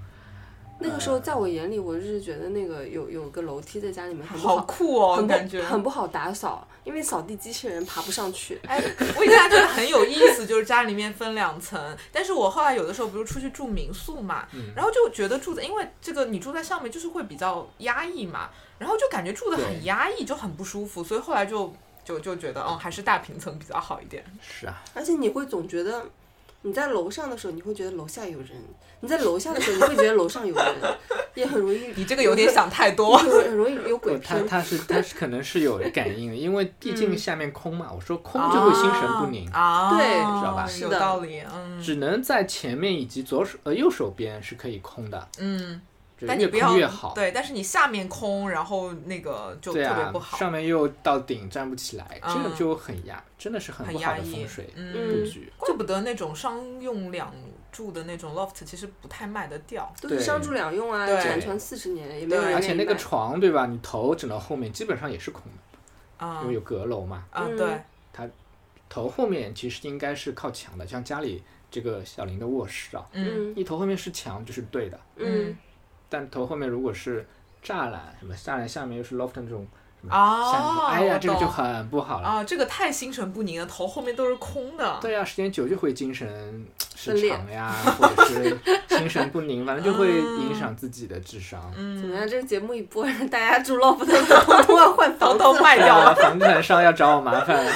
[0.79, 8.57] 那个时候在我眼里，我是觉得那个有有个楼梯在家里面很不好好，酷哦，很感觉很不好打扫，因为扫地机器人爬不上去。
[8.65, 8.81] 哎，
[9.17, 11.97] 我以前还觉得很有意思，就是家里面分两层。
[12.13, 21.73] 但是我后来有的时候不是出去住民宿嘛，嗯然后就觉得住在，因为这个你住在上面就是会比较压抑嘛，然后就感觉住的很压抑，就很不舒服，所以后来就
[22.03, 24.23] 就就觉得，嗯，还是大平层比较好一点。
[24.41, 26.05] 是啊，而且你会总觉得
[26.61, 28.49] 你在楼上的时候，你会觉得楼下有人；
[29.01, 30.75] 你在楼下的时候，你会觉得楼上有人，
[31.33, 31.87] 也很容易。
[31.95, 33.17] 你这个有点想太多。
[33.17, 34.47] 很容易很容易有鬼不，它片。
[34.47, 37.91] 它是他是可能是有感应的，因为毕竟嗯下面空嘛。
[37.93, 45.81] 我说空就会心神不宁，啊，对知道吧有是的道理，嗯只能在前面以及左手呃右手边是可以空的，嗯，
[46.25, 47.13] 但你不越好。
[47.13, 55.51] 对，但是你下面空，然后那个就特别不，好，上面又到顶站不起来，这个嗯就很压，真的是很很不好压抑的风水嗯布局。
[55.57, 57.31] 怪不得那种商用两
[57.75, 59.91] 住的那种 loft 其实不太卖得掉。
[60.01, 61.21] 都是商住两用啊，对。
[61.21, 63.65] 产传四十年也没有人而且那个床对吧？
[63.65, 66.39] 你头枕到后面基本上也是空的，啊。
[66.43, 67.25] 因为有阁楼嘛。
[67.31, 67.57] 啊，嗯。
[67.57, 68.29] 对，
[68.87, 73.51] 头后面其实应该是靠墙的，像家里这个小林的卧室啊，嗯。
[73.51, 75.57] 嗯你头后面是墙就是对的，嗯，
[76.07, 77.27] 但头后面如果是
[77.63, 79.67] 栅栏，什么栅栏下面又是 loft 那种
[79.99, 82.27] 什么哦下面，哎呀，这个就很不好了。
[82.27, 84.99] 啊，这个太心神不宁了，头后面都是空的。
[85.01, 86.65] 对呀、时间久就会精神
[86.95, 88.57] 失常呀，或者是
[88.89, 91.59] 心神不宁，反正就会影响自己的智商。
[91.73, 92.27] 怎么嗯，样？
[92.27, 96.15] 这个节目一播， 大家住 loft 的通通 要换房偷子偷卖掉啊，了。
[96.15, 97.65] 房产商要找我麻烦。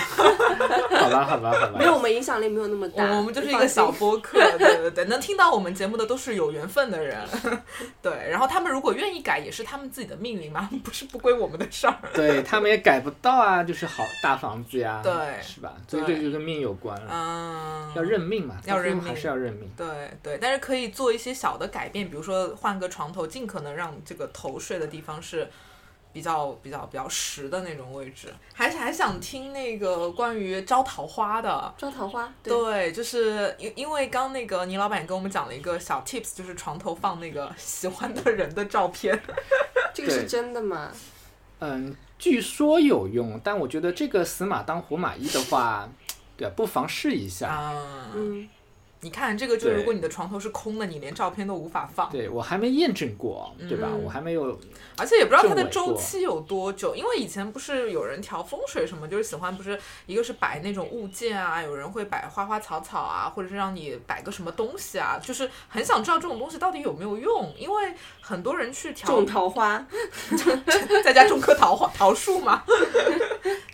[1.00, 1.76] 好吧，好吧，好吧。
[1.78, 3.04] 没有，我们影响力没有那么大。
[3.06, 7.18] 我我们就是一个小播客，对对对，能听到我们节目的都是有缘分的人，
[8.02, 8.12] 对。
[8.30, 11.96] 然后他们如果愿意改，也是他们自己的命运嘛，不是不归我们的事儿。
[12.14, 15.74] 对他们也改不到啊，就是好大房子呀，对是吧？
[15.88, 19.70] 所以这就跟命有关了，嗯，要认命嘛，要认命还是要认命。
[19.76, 19.88] 对
[20.22, 25.50] 对，但是可以做一些小的改变，比如说换个床头，尽可能让这个头睡的地方是
[26.12, 28.34] 比较比较比较实的那种位置。
[28.54, 31.74] 还还想听那个关于招桃花的。
[31.78, 39.20] 招桃花，对，对，就是因因为刚那个倪老板跟我们讲了一个小 tips，就是床头放那个喜欢的人的照片。
[39.94, 40.92] 这个是真的吗？
[41.62, 45.90] 嗯，据说有用，但我觉得这个死马当活马医的话，
[46.38, 47.50] 对啊，不妨试一下。
[47.50, 48.48] 啊，嗯，
[49.02, 52.10] 你看这个，就如果你的床头是空的，你连照片都无法放。
[52.12, 53.88] 对我还没验证过，对吧？
[53.92, 54.60] 嗯我还没有
[54.98, 69.86] 而且也不知道它的周期有多久，因为以前不是有人调风水什么，就是喜欢不是一个是摆那种物件啊，有人会摆花花草草啊，或者是让你摆个什么东西啊，就是很想知道这种东西到底有没有用，因为很多人去调种桃花，
[71.04, 72.64] 在家种棵桃花桃树嘛。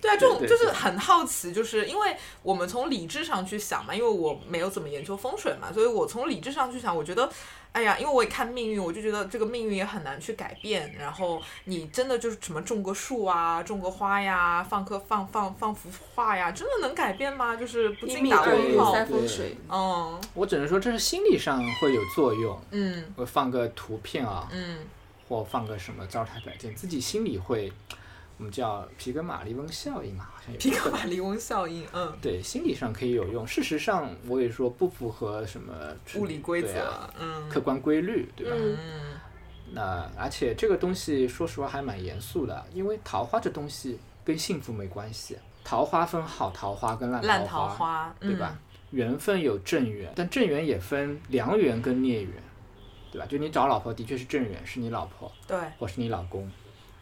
[0.06, 7.30] 对啊，这种就是很好奇，就是因为我们从理智上去想嘛，因为我没有怎么研究风水嘛，所以我从理智上去想，我觉得。
[7.76, 10.96] 哎呀，因为我也看命运，我就觉得这个命运也很难去改变。
[10.98, 17.54] 然后你真的就是什么种个树啊，种个花呀，放棵放放放幅画呀，真的能改变吗？
[17.58, 18.94] 就是不一禁打命二运问号。
[18.94, 22.58] 三风水，嗯我只能说这是心理上会有作用。
[22.72, 24.78] 嗯我放个图片啊，嗯
[25.28, 27.74] 或放个什么招财摆件，自己心里会，
[28.38, 33.46] 我们叫皮格马利翁效应嘛，好像有皮格马利翁效应，嗯，对，心理上可以有用。
[33.48, 35.74] 事实上，我也说不符合什么
[36.16, 38.56] 物理规则，啊嗯客观规律，对吧？
[38.58, 39.20] 嗯嗯
[39.72, 45.38] 那而且这个东西，说实话还蛮严肃的，因为桃花这东西跟幸福没关系。
[45.64, 48.52] 桃花分好桃花跟烂烂桃桃花，对吧？
[48.54, 48.60] 嗯？
[48.92, 52.32] 缘分有正缘，但正缘也分良缘跟孽缘，
[53.12, 53.26] 对吧？
[53.26, 56.50] 就你找老婆的确是正缘，是你老婆对，或是你老公，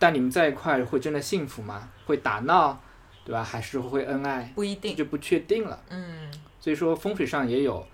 [0.03, 1.89] 但你们在一块会真的幸福吗？
[2.05, 2.77] 会打闹，
[3.23, 3.41] 对吧？
[3.41, 4.51] 还是会恩爱？
[4.53, 5.81] 不一定，就不确定了。
[5.91, 6.29] 嗯
[6.59, 7.87] 所以说风水上也有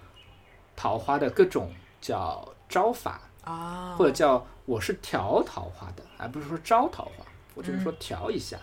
[0.76, 8.58] 桃花的各种叫招法，啊，或者叫我是调桃花的，而不是说招桃花，我只是说调一下。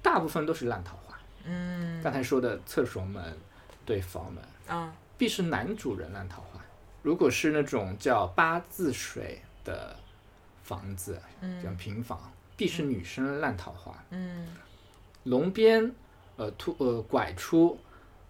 [0.00, 1.18] 大部分都是烂桃花。
[1.46, 3.36] 嗯刚才说的厕所门、
[3.84, 6.60] 对房门，嗯必是男主人烂桃花。
[7.02, 9.96] 如果是那种叫八字水的
[10.62, 11.20] 房子，
[11.60, 12.20] 像平房，
[12.58, 13.94] 必是女生烂桃花。
[14.10, 14.48] 嗯
[15.24, 15.90] 龙边
[16.36, 17.78] 呃突呃拐出，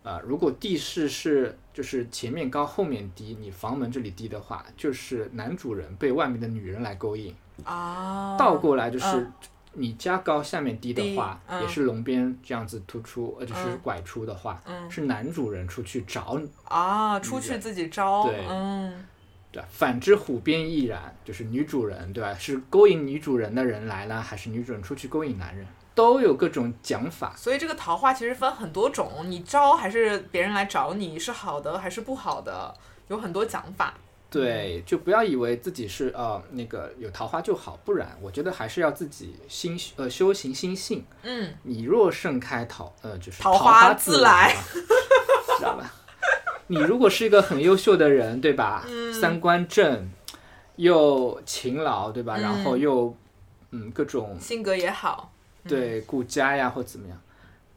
[0.03, 7.35] 呃如果地势是就是前面高后面低，你房门这里低的话，就是男主人被外面的女人来勾引。
[7.65, 9.33] 啊，倒过来就是嗯
[9.75, 19.07] 你家高下面低的话，嗯也是龙边这样子突出，呃就是嗯拐出的话，嗯是男主人出去找你，啊，出去自己招，对嗯
[19.51, 19.69] 对吧？
[19.71, 22.35] 反之虎鞭亦然，就是女主人对吧？
[22.39, 27.35] 是勾引女主人的人来了，还是女主人出去勾引男人，都有各种讲法。
[27.37, 32.75] 所以这个桃花其实分很多种，你招还是别人来找你，是好的还是不好的，
[33.09, 33.95] 有很多讲法。
[34.31, 41.03] 对，就不要以为自己是呃那个有桃花就好，不然我觉得还是要自己心呃修行心性。
[41.23, 44.55] 嗯，你若盛开桃呃就是桃花花自来
[45.57, 45.91] 知道吧？
[46.69, 48.85] 你如果是一个很优秀的人，对吧？
[48.89, 50.11] 嗯三观正，
[50.77, 52.39] 又勤劳，对吧？
[52.39, 53.17] 然后嗯又
[53.73, 55.33] 嗯各种性格也好
[55.67, 57.21] 对顾家呀或怎么样，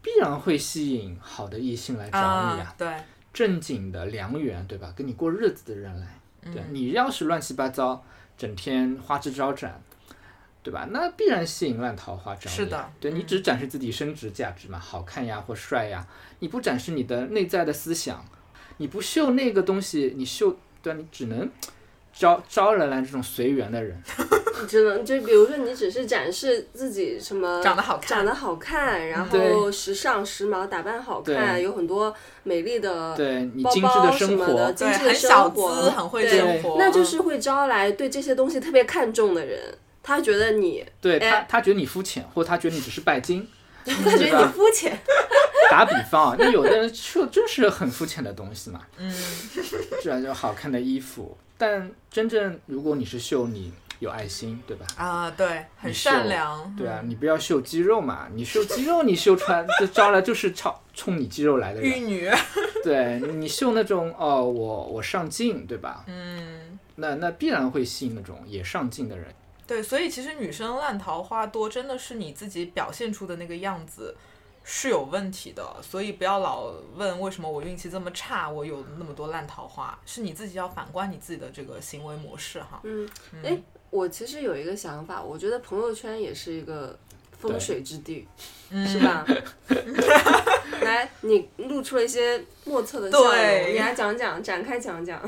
[0.02, 2.20] 必然会吸引好的异性来找
[2.56, 2.88] 你啊，对，
[3.34, 4.94] 正经的良缘，对吧？
[4.96, 6.06] 跟你过日子的人来。
[6.44, 8.04] 嗯对你要是乱七八糟，
[8.36, 9.80] 整天花枝招展，
[10.64, 10.88] 对吧？
[10.90, 12.56] 那必然吸引烂桃花找你。
[12.56, 16.08] 是的对你只展示自己升值价值嘛，好看呀或帅呀，
[16.40, 18.26] 你不展示你的内在的思想，
[18.82, 21.00] 你不秀那个东西，你秀对吧？
[21.00, 21.48] 你只能
[22.12, 23.96] 招招来来这种随缘的人。
[24.62, 32.14] 你只能就比如说你只是展示自己什么长得好看长得好看，然后时尚时髦，打扮好看，有很多
[32.44, 39.60] 美丽的对你包精致的生活，对，精致的生很小活资，很会生活，那就是会招来对这些东西特别看重的人，
[40.02, 43.48] 他觉得你，对他哎他觉得你肤浅，或他觉得你只是拜金。
[43.86, 44.98] 他觉得你肤浅，
[45.72, 49.14] 打比方啊，那有的人秀就是很肤浅的东西嘛，嗯，
[50.04, 54.86] 这样就好看的衣服，但真正如果你是秀你有爱心，对吧？
[54.98, 61.90] 啊，对，很善良，对啊，你不要秀肌肉嘛，你秀肌肉，你秀出来这招来就是超冲你肌肉来的人。
[61.90, 62.30] 玉女，
[62.84, 66.04] 对你秀那种哦，我我上镜，对吧？
[66.08, 66.80] 嗯。
[66.96, 69.26] 那那必然会吸引那种也上镜的人。
[69.72, 74.14] 对，所以其实女生烂桃花多，真的是你自己表现出的那个样子
[74.66, 82.82] 是有问题的，所以不要老问为什么我运气这么差，我有那么多烂桃花，是你自己要反观你自己的这个行为模式哈。
[82.84, 83.10] 嗯，
[83.42, 83.58] 哎，
[83.90, 87.00] 我其实有一个想法，我觉得朋友圈也是一个
[87.42, 88.28] 风水之地，
[88.70, 89.26] 嗯是吧？
[90.82, 95.22] 来，你露出了一些莫测的笑容，对你来讲讲，展开讲讲。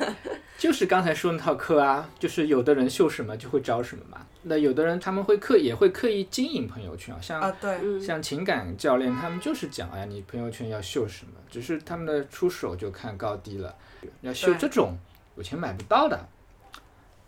[0.56, 4.26] 就是刚才说那套课啊，就是有的人秀什么就会招什么嘛。
[4.42, 13.74] 那有的人他们会刻也会刻意经营朋友圈啊，像啊，对，嗯，像情感教练，他们就是讲，哎呀，你朋友圈要秀什么，只是他们的出手就看高低了。
[14.20, 14.96] 要秀这种
[15.36, 16.28] 有钱买不到的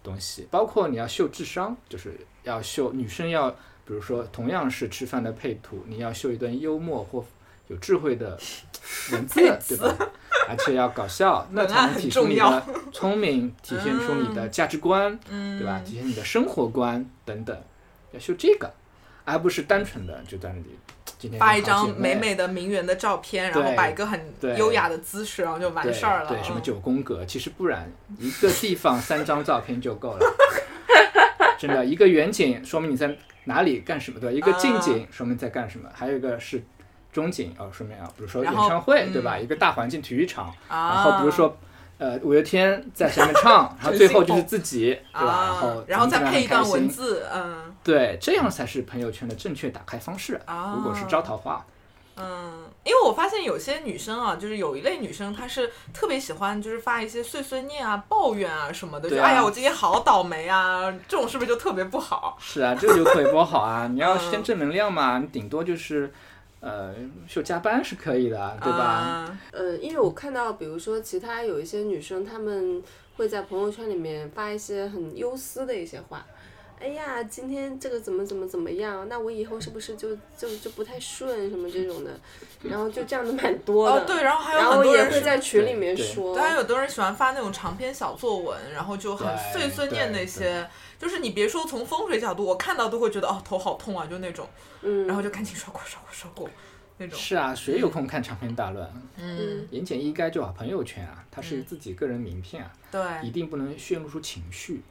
[0.03, 2.15] 东西，包括你要秀智商，就是
[2.45, 3.55] 要秀女生要，
[3.87, 7.25] 比如说同样是吃饭的配图，你要秀一段幽默或
[7.69, 8.39] 有智慧的
[9.13, 9.97] 文字，对吧？
[10.49, 15.81] 而且要搞笑，那 才能体出你的聪明，体现出你的价值观，嗯，对吧？
[15.85, 17.57] 体现你的生活观等等，
[18.13, 18.73] 要秀这个，
[19.25, 20.79] 而不是单纯的就在那里
[21.19, 24.21] 今天发一张美美的名媛的照片，然后摆一个很
[24.57, 26.29] 优雅的姿势，然后就完事儿了。
[26.29, 30.37] 对，什么嗯九宫格，其实不然，一个地方三张照片就够了。
[31.59, 33.17] 真的，一个远景说明你在
[33.47, 34.33] 哪里干什么，的？
[34.33, 36.63] 一个近景说明在干什么，还有一个是
[37.11, 39.37] 中景，哦，说明啊，比如说演唱会，嗯对吧？
[39.39, 41.57] 一个大环境体育场，啊，然后比如说。
[41.99, 45.45] 呃，五月天在下面唱， 然后最后就是自己，对吧？
[45.47, 50.39] 然后啊，然后再配一段文字，嗯对，这样才是朋友圈的正确打开方式。
[50.45, 51.65] 啊如果是招桃花，
[52.19, 62.39] 嗯，因为我发现有些女生啊，就是有一类女生，她是特别喜欢就是发一些碎碎念啊、抱怨啊什么的，就哎呀，我今天好倒霉啊，这种是不是就特别不好？
[62.41, 63.87] 是啊，这个就可以不好啊。
[63.89, 66.11] 你要嗯先正能量嘛，你顶多就是，
[66.61, 66.95] 呃，
[67.29, 68.79] 秀加班是可以的，对吧？
[68.79, 72.83] 啊呃，因为我看到，比如说其他有一些女生，她们
[73.19, 76.25] 会在朋友圈里面发一些很忧思的一些话。
[76.79, 79.09] 哎呀，今天这个怎么怎么怎么样？
[79.09, 82.19] 那我以后是不是就就就不太顺什么这种的？
[82.63, 83.97] 然后就这样的蛮多的。
[83.97, 85.21] 哦，对，然后还有很多人会。
[85.21, 86.37] 在群里面对对说。
[86.37, 90.69] 当然，有的人喜欢发那种长篇小作文，然后就很碎碎念那些，
[90.99, 94.47] 就是你别说从风水角度，我看到都会觉得哦头好痛啊，就那种，
[94.83, 96.49] 嗯，然后就赶紧刷过刷过刷过
[96.99, 97.19] 那种。
[97.19, 98.89] 是啊，谁有空看长篇大论？
[99.17, 100.53] 嗯，言简意赅就好。
[100.53, 104.83] 朋友圈啊，它是自己个人名片啊，对一对，定不能泄露出情绪，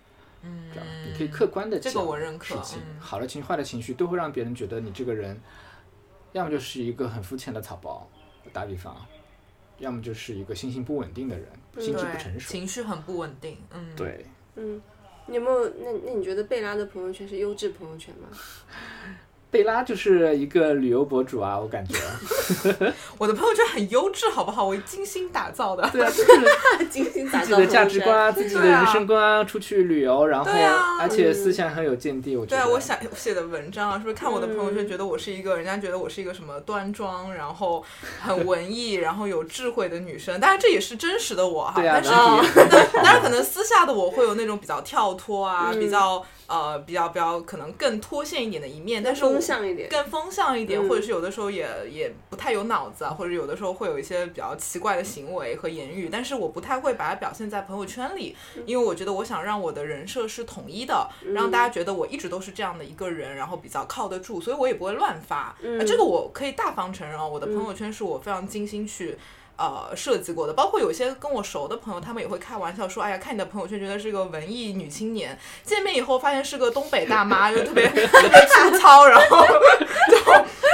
[0.45, 0.91] 嗯知道吧？
[1.05, 5.39] 你可以客观的这个我认可事情嗯好的情绪、坏的情绪都会让别人觉得你这个人，
[6.33, 8.07] 要么就是一个很肤浅的草包。
[8.53, 8.95] 打比方，
[9.79, 11.47] 要么就是一个心性不稳定的人，
[11.79, 12.51] 心智不，成熟。
[12.51, 14.25] 情绪很不稳定，嗯，，对，
[14.55, 14.79] 嗯，
[15.25, 15.67] 你有没有？
[15.79, 18.27] 那那你觉得贝拉的朋友圈是优质朋友圈吗？
[19.55, 21.95] 贝拉就是一个旅游博主啊，我感觉。
[23.17, 24.65] 我的朋友圈很优质，好不好？
[24.65, 32.57] 我精心打造的，对啊，就是 精心打自己的造朋友圈价值观啊，自己的对啊人生观啊，出去旅游，然后对啊而且思想很有见地，我觉得。
[32.57, 37.81] 对啊，我想写的文章啊，是不是看我的朋友圈，嗯觉得我是一个，人家觉得我是一个什么端庄，然后
[38.21, 40.37] 很文艺，然后有智慧的女生。
[40.41, 42.09] 当然这也是真实的我哈，对啊，但是
[42.93, 49.87] 当然可 能私下的我会有那种比较跳脱啊，嗯比较呃比较比较可能更脱线一点的一面，但是向一点。
[49.89, 58.35] 更风向一点，嗯或者是有的时候也也不太有脑子啊，或者有的时候会有一些比较奇怪的行为和言语，但是我不太会把它表现在朋友圈里，
[58.65, 65.55] 因为我觉得我想让我的人设是统一的，让大家觉得我一直都是这样的一个人，然后比较靠得住，所以我也不会乱发。
[65.85, 69.17] 这个我可以大方承认啊，我的朋友圈是我非常精心去。
[69.57, 79.45] 呃，设计过的，包括有些跟我熟的朋友，他们也会开玩笑说：“哎呀，看你的朋友圈，觉得是个文艺女青年，见面以后发现是个东北大妈，就特别 特别粗糙，然后
[80.11, 80.17] 就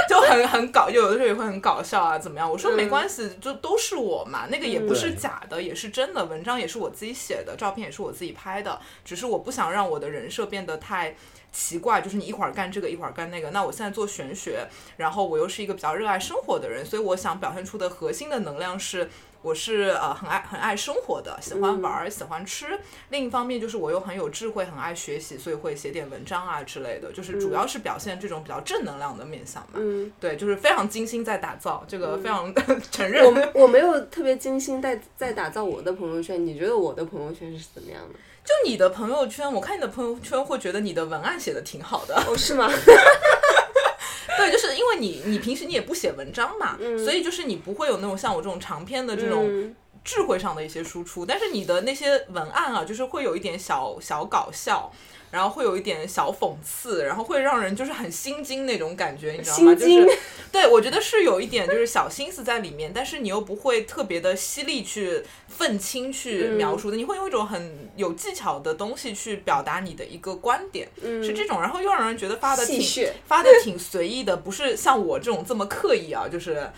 [0.08, 2.50] 就很很搞，就有的时候也会很搞笑啊，怎么样？
[2.50, 11.14] 我说没关系，就都是我嘛，那个也不是假的，也是真的，文章也是我自己写的，照片也是我自己拍的，只是我不想让我的人设变得太。
[11.52, 13.50] 奇怪，就是你一会儿干这个，一会儿干那个。
[13.50, 19.08] 那我现在做玄学，然后我又是一个比较热爱生活的人，所以我想表现出的核心的能量是，
[19.42, 22.80] 我是呃很爱很爱生活的，喜欢玩儿，喜欢吃。
[23.10, 29.74] 另一方面就是我又很有智慧，很爱学习，所以会写点文章啊之类的，就是主要是表现这种比较正能量的面相嘛。
[29.74, 32.52] 嗯，对，就是非常精心在打造，这个非常
[32.90, 33.22] 承认。
[33.24, 38.18] 我我没有特别精心在在打造我的朋友圈，你觉得我的朋友圈是怎么样的？
[38.44, 42.14] 就你的朋友圈，我看你的朋友圈会觉得你的文案写的挺好的。
[42.26, 42.68] 哦，是吗？
[44.36, 54.90] 对，就是因为你你平时你也不写文章嘛，所以就是你不会有那种像我这种长篇的这种嗯智慧上的一些输出，但是你的那些文案啊，就是会有一点小小搞笑。
[55.32, 59.74] 然后会有一点小讽刺，然后会让人就是很心惊那种感觉，你知道吗？
[59.74, 60.18] 就是
[60.52, 71.24] 对我觉得是有一点就是小心思在里面，但是你又不会特别的犀利去愤青去嗯描述的，你会用一种很有技巧的东西去表达你的一个观点，嗯。
[71.24, 76.70] 是这种，然后又让人觉得发的挺发的挺随意的，不是像我这种这么刻意啊，就是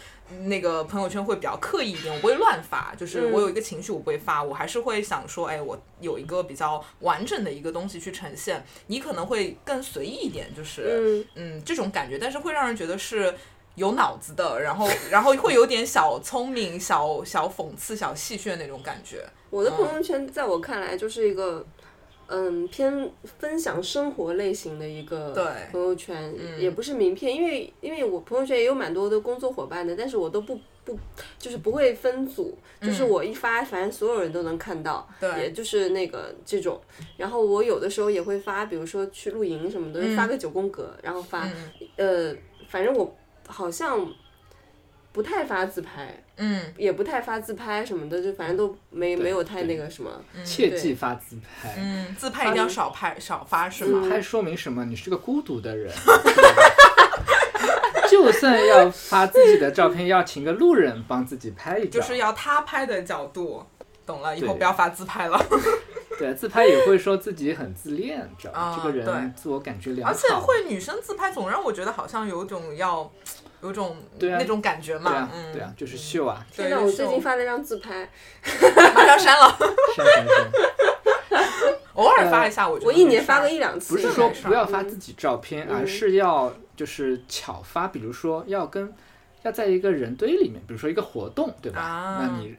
[0.47, 13.35] 那个朋友圈会比较刻意一点，我不会乱发，就是嗯我有一个情绪我不会发，我还是会想说，哎，我有一个比较完整的一个东西去呈现，你可能会更随意一点，就是嗯嗯这种感觉，但是会让人觉得是。
[13.77, 19.27] 有脑子的，然后 然后会有点小聪明、小小讽刺、小戏谑那种感觉。
[19.51, 21.67] 我的朋友圈在我看来就是一个，
[22.27, 25.33] 嗯，偏分享生活类型的一个
[25.71, 30.99] 朋友圈，也不是名片，因为因为我朋友圈也有蛮多的工作伙伴的，但是我都不不
[31.39, 36.81] 就是不会分组，就是我一发，反正所有人都能看到，对也就是那个这种。
[37.17, 41.49] 然后我有的时候也会发，比如说去露营什么的，发个九宫格，然后发，
[41.97, 42.35] 呃，
[42.69, 43.15] 反正我
[43.47, 44.01] 好像
[45.15, 46.23] 不太发自拍。
[46.37, 50.11] 嗯，也不太发自拍什么的，就反正都没没有太那个什么。
[50.45, 51.73] 切记发自拍。
[51.79, 54.09] 嗯，自拍一定要少拍少发是吗？
[54.11, 54.85] 拍说明什么？
[54.85, 55.95] 你是个孤独的人。
[58.11, 61.91] 就算要发自己的照片，要请个路人帮自己拍一张。
[61.91, 63.65] 就是要他拍的角度，
[64.05, 65.41] 懂了，以后不要发自拍了。
[66.19, 68.61] 对自拍也会说自己很自恋，知道吗？
[68.61, 70.13] 啊这个人自我感觉良好。
[70.13, 73.11] 而且会女生自拍，总让我觉得好像有种要，
[73.65, 75.11] 有种对啊那种感觉嘛。
[75.11, 76.67] 对啊，嗯，对啊，就是秀啊，对。
[76.67, 78.09] 天哪，我最近发了张自拍，
[78.95, 79.57] 马上删了，
[79.97, 81.75] 删删删。
[81.95, 83.95] 偶尔发一下，我觉得我一年发个一两次。
[83.95, 88.93] 不是说不要发自己照片，嗯而是要就是巧发，比如说要跟
[89.43, 91.81] 要在一个人堆里面，比如说一个活动，对吧？
[91.81, 92.55] 啊那你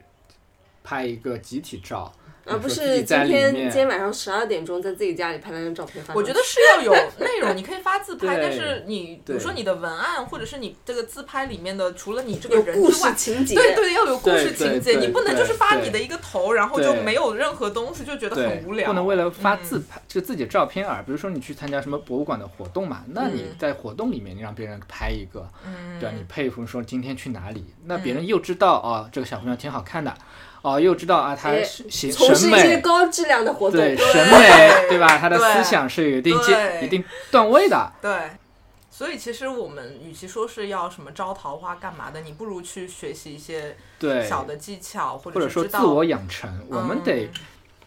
[0.83, 2.11] 拍一个集体照，
[2.45, 6.13] 而不是今天今天晚上十二点钟在自己家里拍了张照片发。
[6.13, 13.55] 我觉得是要有内容，你可以发自 拍，但是你比如说你的文案或者是你这个自拍里面的，除了你这个人之外，事情节。
[13.55, 18.87] 对对，要有故事情节，你不能就是发你的一个头，然后就没有任何东西，就觉得很无，聊。
[18.87, 26.15] 不能为了发嗯自拍，就自己的照片而，比如说你去参加什么博物馆的活动嘛，那你嗯在活动里面你让别人拍一个，嗯对吧？
[26.15, 30.15] 你佩服说今天去哪里，那别人又知道哦，这个小姑娘挺好看的，
[30.65, 32.77] 哦，又知道啊，她哎是审从事一些。
[32.79, 33.79] 高质量的活动。
[33.79, 35.17] 对对审美， 对吧？
[35.19, 37.91] 他的思想是有一定阶、一定段位的。
[38.01, 38.31] 对，
[38.89, 47.29] 所以其实我们与其说是要什么招桃花干嘛的，你不如去学习一些对，小的技巧，或或者说自我养成，我们得嗯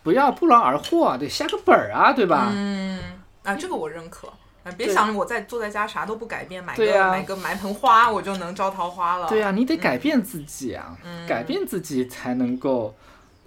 [0.04, 2.52] 不要不劳而获，得下个本儿啊，对吧？
[2.54, 3.00] 嗯
[3.42, 4.28] 啊，这个我认可。
[4.72, 9.28] 别想着我在坐在家啥都不改变，买个、啊买个买盆花我就能招桃花了。
[9.28, 12.94] 对啊，你得改变自己啊，嗯改变自己才能够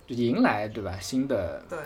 [0.07, 1.77] 迎来对吧新的对。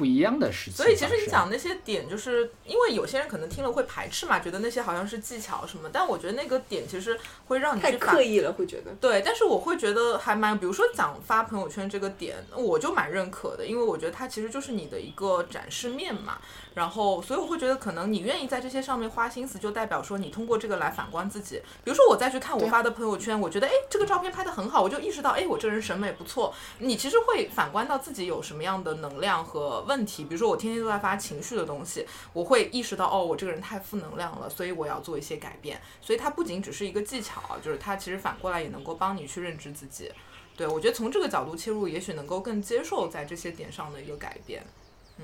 [0.00, 0.74] 不一样的事情。
[0.74, 8.90] 所以其实你讲那些点，就是因为有些人可能听了会排斥嘛，觉得那些好像是技巧什么，但我觉得那个点其实会让你太去反刻意了，会觉得。
[8.98, 16.38] 对，但是我会觉得还蛮，比如说讲发朋友圈这个点，我就蛮认可的，因为我觉得它其实就是你的一个展示面嘛。
[16.72, 21.60] 然后，所以我会觉得，可能你愿意在这些上面花心思，就代表说你通过这个来反观自己。
[21.82, 26.54] 比如说，我再去看我发的朋友圈，我觉得，哎，这个照片拍的很好，我就意识到，哎，我这人审美不错。
[26.78, 30.22] 你其实会反观到自己有什么样的能量和问题。
[30.22, 35.80] 比如说，我天天都在发情绪的东西，我会意识到，哦，我这个人太负能量了，所以我要做一些改变。
[36.00, 40.10] 所以它不仅只是一个技巧，就是它其实反过来也能够帮你去认知自己。
[40.56, 44.62] 对我觉得从这个角度切入，也许能够更接受在这些点上的一个改变。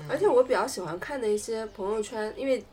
[0.09, 2.63] 而且我比较喜欢看的一些朋友圈，因为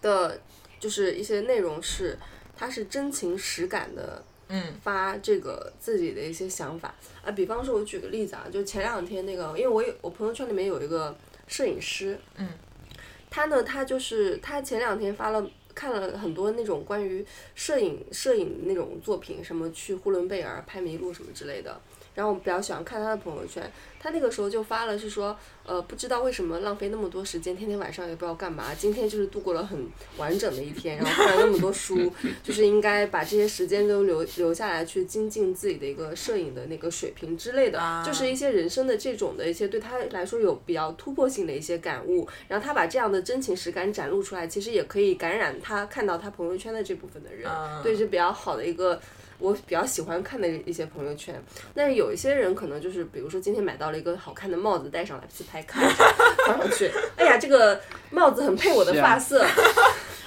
[0.00, 0.40] 的，
[0.78, 2.16] 就是一些内容是，
[2.56, 6.94] 它是真情实感的嗯发这个自己的一些想法
[7.24, 7.30] 啊。
[7.32, 11.16] 比方说，我举个例子啊，就前两天那个，因为我有我朋友圈里面有一个
[11.46, 12.48] 摄影师，嗯，
[13.30, 15.48] 他呢，他就是他前两天发了。
[15.76, 17.22] 看了很多那种关于
[17.54, 21.78] 摄影摄影那种作品，什么去呼伦贝尔拍麋鹿什么之类的，
[22.16, 23.62] 然后我比较喜欢看他的朋友圈，
[24.00, 29.86] 他那个时候就发了是说，呃，不知道为什么浪费那么多时间，天天晚上也不知道干嘛，今天就是度过了很
[30.16, 32.10] 完整的一天，然后看了那么多书，
[32.42, 38.02] 就是应该把这些时间都留留下来去精进自己的一个摄影的那个水平之类的，啊。
[38.02, 48.98] 就是一些人生的这种的一些对他来说有比较突破性的一些感悟，然后他把这样的真情实感展露出来，其实也可以感染他看到他朋友圈的这部分的人，嗯对，是比较好的一个。
[49.38, 51.34] 我比较喜欢看的一些朋友圈，
[51.74, 56.04] 但是有一些人可能就是，比如说今天买到了一个好看的帽子，戴上来自拍看一下，
[56.46, 57.80] 放上去，哎呀，这个
[58.10, 59.44] 帽子很配我的发色，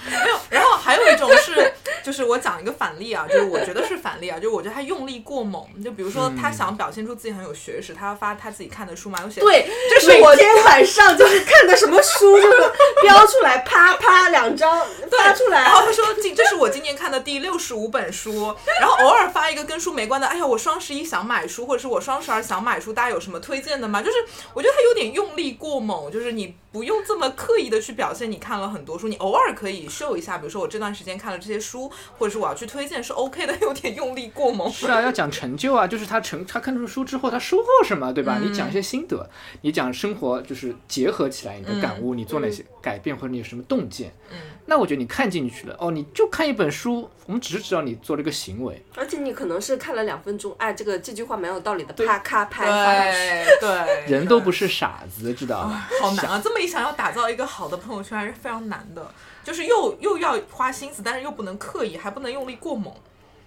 [0.06, 1.74] 没有，然后还有一种是，
[2.04, 12.72] 就是我讲一个反例啊，就是我觉得是反例啊，就是我觉得他用力过猛，就比如说他想表现出自己很有学识，他要发他自己看的书嘛，有写对，这是我今天晚上就是看的什么书，就是
[13.02, 14.80] 标出来，啪啪两张
[15.12, 15.64] 发出来。
[15.64, 24.02] 然，后他说今这是我今年看的第六十五本书，然后偶尔发一个跟书没关的，哎呀，我双十一想买书，或者是我双十二想买书，大家有什么推荐的吗？
[24.02, 24.18] 就是
[24.54, 34.72] 我觉得他有点用力过猛，就是你不用这么刻意的去表现你看了很多书，你偶尔可以秀一下，比如说我这段时间看了这些书，或者是我要去推荐是 OK 的， 有点用力过猛。
[34.72, 38.38] 是啊，要讲成就啊，就是他成他看出书之后他收获什么，对吧？
[38.40, 39.28] 嗯你讲一些心得，
[39.62, 44.38] 你讲生活就是结合起来你的感悟，你做哪些改变或者你有什么洞见，嗯，
[44.68, 52.94] 那我觉得你看进去了，哦，你就看一本书，我们只是知道你做了一个行为，而且你可能是看了两分钟，哎，这个这句话蛮有道理的，啪咔拍发。
[53.02, 54.60] 对对， 人都不是。
[54.60, 55.88] 是傻子，知道吧？
[56.02, 56.42] 好难啊！
[56.44, 59.10] 这么一想，要打造一个好的朋友圈还是非常难的，
[59.50, 62.94] 就是又又要花心思，但是又不能刻意，还不能用力过猛，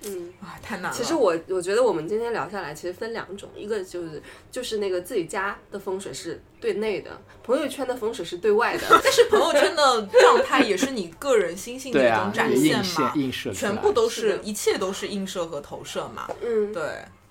[0.04, 0.92] 嗯，啊，太难了。
[0.92, 8.82] 其实我我觉得我们今天聊下来，其实分两种，一个就是就是那个自己家的风水是对内的，朋友圈的风水是对外的。
[9.00, 16.28] 但是朋友圈的状态也是你个人心性的一种，展现嘛，映射全部都是是一切都是映射和投射嘛。
[16.42, 16.82] 嗯，对，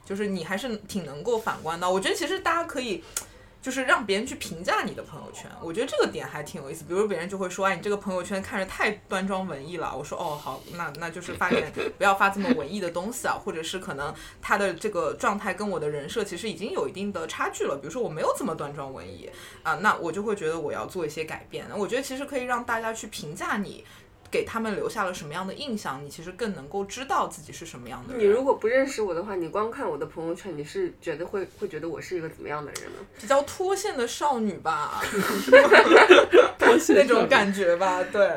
[0.05, 1.91] 就是你还是挺能够反观的。
[1.91, 3.03] 我觉得其实大家可以。
[3.61, 6.83] 就是让别人去评价你的朋友圈，我觉得这个点还挺有意思。
[6.83, 9.95] 比如别人就会说，哎，你这个朋友圈看着太端庄文艺了。
[9.95, 17.77] 我说，哦，好，那那就是发点 不要发这么文艺的东西啊，或者是可能他的这个状态跟我的人设其实已经有一定的差距了。
[17.77, 19.29] 比如说我没有这么端庄文艺
[19.61, 21.67] 啊，那我就会觉得我要做一些改变。
[21.77, 23.85] 我觉得其实可以让大家去评价你。
[24.31, 28.23] 给他们留下了什么样的印象，你其实更能够知道自己是什么样的人。
[28.23, 32.99] 你如果不认识我的话，你光看我的朋友圈，你是觉得会会觉得我是一个怎么样的人呢？
[33.19, 35.01] 比较脱线的少女吧，
[36.89, 38.29] 那种 感觉吧，对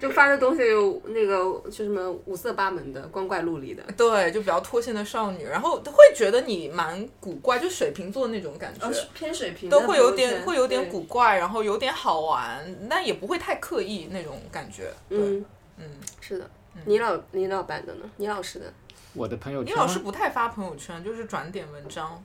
[0.00, 1.36] 就发的东西有那个
[1.70, 3.82] 就什么五色八门的、光怪陆离的。
[3.96, 8.90] 对，就比较脱线的少女，然后会觉得你蛮古怪，就水瓶座那种感觉。
[9.14, 12.58] 偏水平都会有点会有点古怪，然后有点好玩，
[12.90, 14.92] 但也不会太刻意那种感觉。
[15.08, 15.44] 对，嗯，
[15.78, 15.84] 嗯，
[16.20, 16.50] 是的。
[16.84, 18.04] 你老你老板的呢？
[18.16, 18.72] 你老师的？
[19.14, 22.20] 我的朋友圈你老师不太发朋友圈，就是转点文章。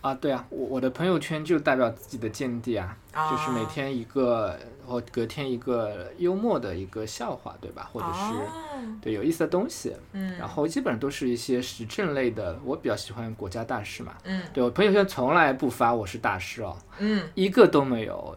[0.00, 4.56] 啊，对啊，我我的朋友圈就代表自己的见地啊，啊就是每天一个，
[4.86, 7.90] 或隔天一个幽默的一个笑话，对吧？
[7.92, 8.62] 或者是、哦
[9.02, 14.14] 对有意思的东西，嗯，然后基本上都是一些时政类的，我比较喜欢国家大事嘛。
[14.24, 18.36] 嗯对我朋友圈从来不发我是大师哦，嗯，一个都没有。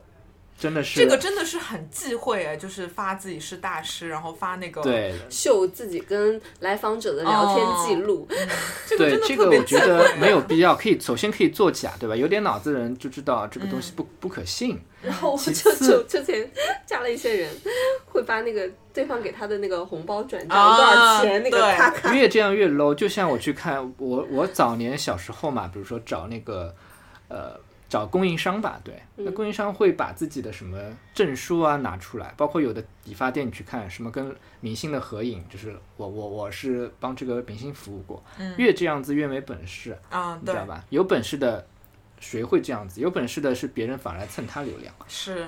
[0.59, 5.13] 真的是这个真的是很忌讳哎，就是发自己是大师，然后发那个对。
[5.29, 8.27] 秀自己跟来访者的聊天记录，
[8.85, 12.15] 这个对这个我觉得没有必要，可以首先可以作假，对吧？
[12.15, 14.77] 有点脑子的人就知道这个东西不、不可信。
[15.01, 16.51] 然后我其就次就之前
[16.85, 17.49] 加了一些人，
[18.07, 21.77] 会把那个对方给他的那个红包转账啊多少钱，那个对。
[21.77, 22.93] 咔咔，越这样越 low。
[22.93, 26.75] 就像我去看我我早年小时候嘛，比如说找那个
[27.29, 27.57] 呃
[27.89, 30.79] 找供应商吧，对，那供应商会把自己的什么
[31.13, 38.23] 证书啊拿出来，包括有的理发店你去看什么跟明星的合影，就是我我我是帮这个明星服务过，
[38.57, 40.85] 越这样子越没本事，啊，你知道，吧？
[40.89, 41.65] 有本事的
[42.19, 43.01] 谁会这样子？
[43.01, 44.93] 有本事的是别人反而来蹭他流量。
[45.07, 45.47] 是，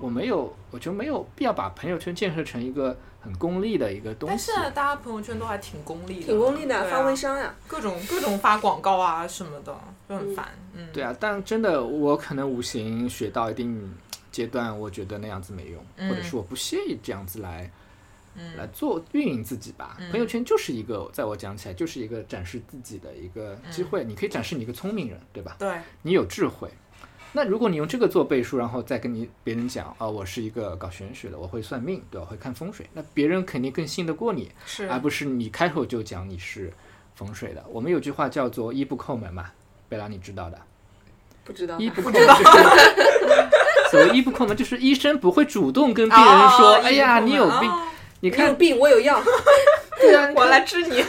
[0.00, 4.54] 我没有，我觉得没有必要把朋友圈建设成一个很功利的一个东西但现。
[4.64, 7.54] 在大家朋友圈都还挺功利的，挺功利的，发微商呀。
[7.66, 9.76] 各种各种发广告啊什么的，
[10.08, 10.48] 就很烦。
[10.74, 13.92] 嗯，对啊，但真的我可能五行学到一定
[14.30, 17.70] 阶段，我觉得那样子没用，嗯或者是我不屑于这样子来，
[18.56, 19.96] 来做运营自己吧。
[19.98, 25.56] 嗯朋友圈就是一个，在我讲起来就是一个展示自己的一个机会，你可以展示你一个聪明人，对吧？
[25.58, 26.70] 对，你有智慧。
[27.32, 32.26] 那如果你用这个做背书，然后再跟你别人讲啊、我是一个搞玄学的，我会算命，对吧？
[32.26, 36.72] 我会看风水，那别人肯定更信得过你，是，而不是你开口就讲你是
[37.14, 37.64] 风水的。
[37.68, 39.50] 我们有句话叫做“一不叩门”嘛，
[39.88, 40.58] 贝拉你知道的。
[41.44, 42.44] 不知道， 一不叩门就是
[43.90, 47.70] 所谓一不叩门，就是医生不会主动跟病人说：“哦哎呀，你有病。
[47.70, 47.84] 哦
[48.20, 49.22] 你看，你有病，我有药。
[50.00, 51.04] 对啊，我来治你。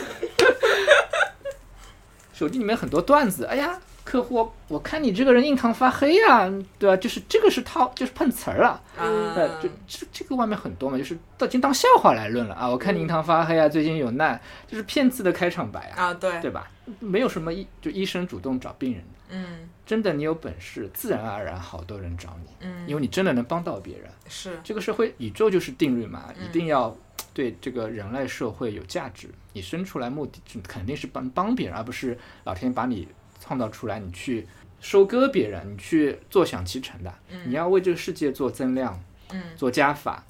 [2.32, 8.82] 手机里面很多段子，哎呀，客户，我看你这个人印堂发黑呀、对吧、就是这个是套，就是碰瓷儿了。
[8.98, 12.68] 嗯呃，这这这个外面很多嘛，就是都已经当笑话来论了啊！
[12.68, 16.72] 我看你印堂发黑啊，最近有难，就是骗子的开场白啊，啊，对，对吧？
[17.00, 24.10] 没有什么医，就医生主动找病人，嗯真的你有本事，自然而然好多人找你，嗯，因为你真的能帮到别人。
[24.28, 26.98] 是，这个社会宇宙就是定律嘛，嗯一定要
[27.32, 29.30] 对这个人类社会有价值。
[29.54, 33.08] 你生出来目的就肯定是帮帮别人，而不是老天把你
[33.40, 34.48] 创造出来，你去
[34.80, 37.14] 收割别人，你去坐享其成的。
[37.46, 40.24] 你要为这个世界做增量，嗯做加法，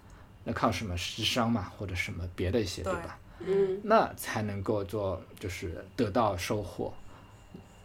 [0.43, 3.20] 那靠什么时商嘛，或者什么别的一些，对对吧？
[3.39, 6.93] 嗯，那才能够做，就是得到收获，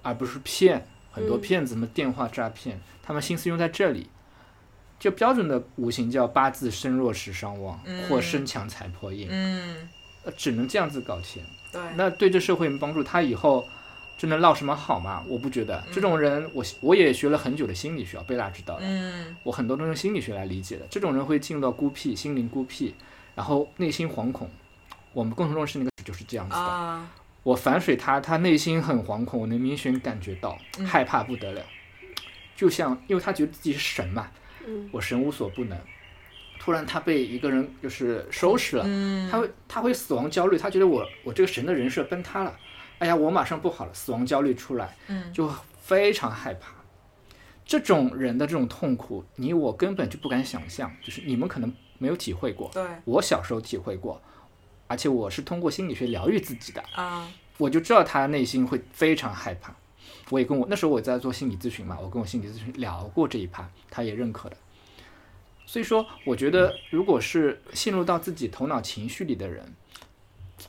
[0.02, 0.86] 而不是骗。
[1.12, 4.08] 很多嗯骗子们电话诈骗，他们心思用在这里。
[4.98, 9.88] 就标准的五行叫八字身弱时伤旺，嗯或身强财破印，嗯，
[10.24, 11.44] 呃只能这样子搞钱。
[11.70, 13.64] 对，那对这社会没帮助，他以后
[14.16, 15.24] 真的落什么好吗？
[15.28, 15.82] 我不觉得。
[15.92, 18.86] 这种人，我我也学了很久的心理学，贝拉知道的。
[18.86, 20.86] 嗯我很多都用心理学来理解的。
[20.88, 22.94] 这种人会进入到孤僻、心灵孤僻，
[23.34, 24.48] 然后内心惶恐。
[25.12, 26.60] 我们共同认识那个就是这样子的。
[26.60, 27.10] 啊，
[27.42, 31.62] 我反水他，他内心很惶恐，我能明显感觉到嗯害怕不得了。
[32.56, 34.28] 就像因为他觉得自己是神嘛，
[34.66, 35.78] 嗯我神无所不能。
[36.58, 42.56] 突然他被一个人就是收拾了，嗯，他会他会死亡焦虑，他觉得我我这个神的人设崩塌了，
[43.04, 46.72] 哎呀，我马上不好了，死亡焦虑出来，嗯就非常害怕。
[47.66, 54.18] 这种人的这种痛苦，你我根本就不敢想象，就是你们可能没有体会过，对我小时候体会过，
[54.86, 59.74] 而且我是通过心理学疗愈自己的，啊，我就知道他内心会非常害怕。
[60.30, 64.56] 我也跟我那时候我在做心理咨询嘛，我跟我心理咨询聊过这一趴，他也认可的。
[65.66, 69.74] 所以说，我觉得如果是陷入到自己头脑情绪里的人，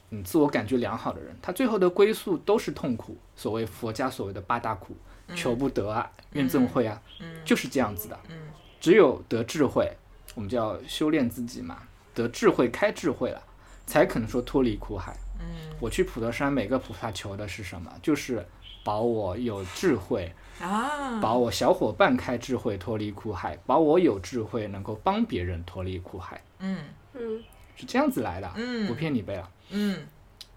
[0.09, 3.17] 嗯，自我感觉良好的人，他最后的归宿都是痛苦。
[3.35, 4.95] 所谓佛家所谓的八大苦，
[5.35, 8.19] 求不得啊，怨憎会啊，嗯就是这样子的。
[8.29, 8.37] 嗯
[8.79, 9.91] 只有得智慧，
[10.35, 11.79] 我们叫修炼自己嘛，
[12.13, 13.41] 得智慧开智慧了，
[13.85, 15.15] 才可能说脱离苦海。
[15.39, 17.91] 嗯我去普陀山，每个菩萨求的是什么？
[18.01, 18.45] 就是
[18.83, 20.31] 保我有智慧，
[20.61, 27.43] 啊，保我小伙伴开智慧脱离苦海，保我有智慧能够帮别人脱离苦海，嗯嗯
[27.75, 29.51] 是这样子来的，嗯不骗你贝了。
[29.71, 30.07] 嗯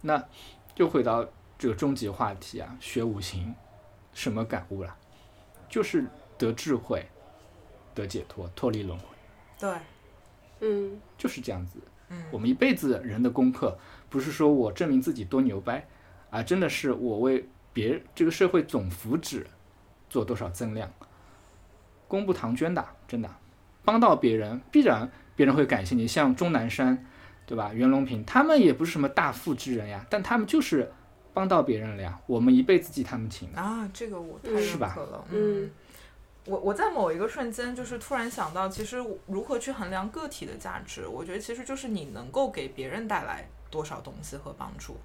[0.00, 0.22] 那
[0.74, 1.26] 就回到
[1.58, 3.54] 这个终极话题啊，学五行，
[4.12, 4.96] 什么感悟了？
[5.68, 6.06] 就是
[6.38, 7.06] 得智慧，
[7.94, 9.06] 得解脱，脱离轮回，
[9.58, 9.76] 对，
[10.60, 11.78] 嗯就是这样子。
[12.10, 13.76] 嗯我们一辈子人的功课，
[14.08, 15.86] 不是说我证明自己多牛掰，
[16.30, 19.44] 而真的是我为别这个社会总福祉
[20.08, 20.90] 做多少增量，
[22.06, 23.28] 功不唐捐的，真的，
[23.84, 26.04] 帮到别人，必然别人会感谢你。
[26.04, 27.06] 像钟南山，
[27.46, 27.70] 对吧？
[27.72, 30.90] 袁隆平，他们也不是什么大富之人呀，但他们就是
[31.32, 33.48] 帮到别人了呀，我们一辈子记他们情。
[33.54, 35.24] 啊，这个我太嗯是吧认可了。
[35.30, 35.70] 嗯
[36.46, 44.96] 我我在某一个瞬间，就是突然想到，其实如何去衡量个体的价值，我觉得其实就是你能够给别人带来多少东西和帮助。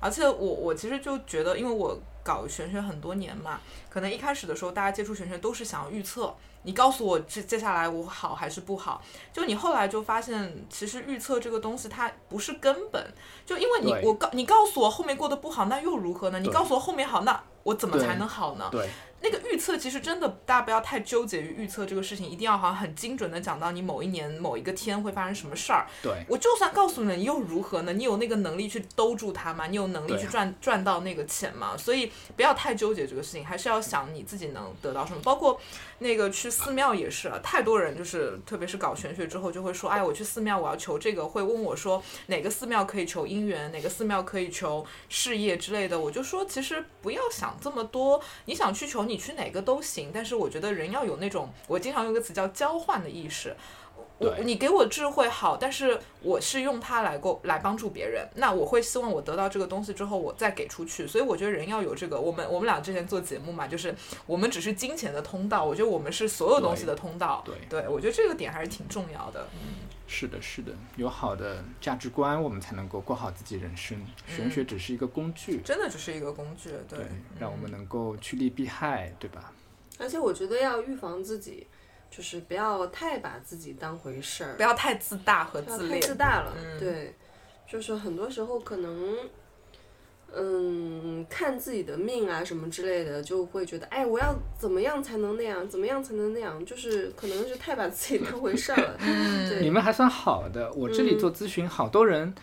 [0.00, 9.00] 而且我我其实就觉得，因为我搞玄学很多年嘛，可能一开始的时候大家接触玄学都是想要预测，你告诉我接接下来我好还是不好，
[9.32, 13.14] 就你后来就发现，其实预测这个东西它不是根本，
[13.46, 16.40] 就因为你我告你告诉我后面过得不好，那又如何呢？
[16.40, 18.68] 你告诉我后面好，那我怎么才能好呢？
[18.70, 18.88] 对，
[19.20, 25.86] 那个预测其实真的，大家不要太纠结于预测这个事情，一定要好像很精准的讲到你某一年某一个天会发生什么事儿。
[26.02, 27.92] 对，我就算告诉你，你又如何呢？
[27.92, 29.66] 你有那个能力去兜住它吗？
[29.66, 31.76] 你有能力去赚赚到那个钱吗？
[31.76, 35.20] 所以不要太纠结这个事情，还是要想你自己能得到什么。
[35.22, 35.60] 包括
[35.98, 45.98] 那个去寺庙也是啊，太多人就是特别是搞玄学之后就会说，哎，我去寺庙我要求这个，会问我说哪个寺庙可以求姻缘，哪个寺庙可以求事业之类的。
[45.98, 50.10] 我就说，其实不要想这么多，你想去求，你去哪个都行。
[50.12, 53.56] 但是我觉得人要有那种，我经常用个词叫交换的意识。
[54.20, 61.06] 我你给我智慧好，但是我是用它来够来帮助别人，那我会希望我得到这个东西之后，我再给出去。
[61.06, 63.94] 所以我觉得人要有这个，我们我们俩之前做节目嘛，就是
[64.26, 67.44] 我们只是金钱的通道，我觉得我们是所有东西的通道。
[67.70, 69.46] 对我觉得这个点还是挺重要的。
[70.08, 73.96] 是的，是的，有好的价值观，我们才能够过好自己人生。
[74.26, 77.06] 玄学只是一个工具，真的只是一个工具，对，对，
[77.38, 79.52] 让我们能够趋利避害，对吧？
[79.98, 81.66] 而且我觉得要预防自己，
[82.10, 86.00] 就是不要太把自己当回事儿不，要太自大和自恋。
[86.00, 86.54] 自大了。
[86.56, 87.14] 嗯对，
[87.68, 89.14] 就是很多时候可能，
[90.36, 98.98] 嗯，看自己的命啊什么之类的，就会觉得，哎，我要怎么样才能那样，怎么样才能那样，就是可能是太把自己当回事儿了。
[99.62, 102.34] 你们还算好的，我这里嗯做咨询，好多人，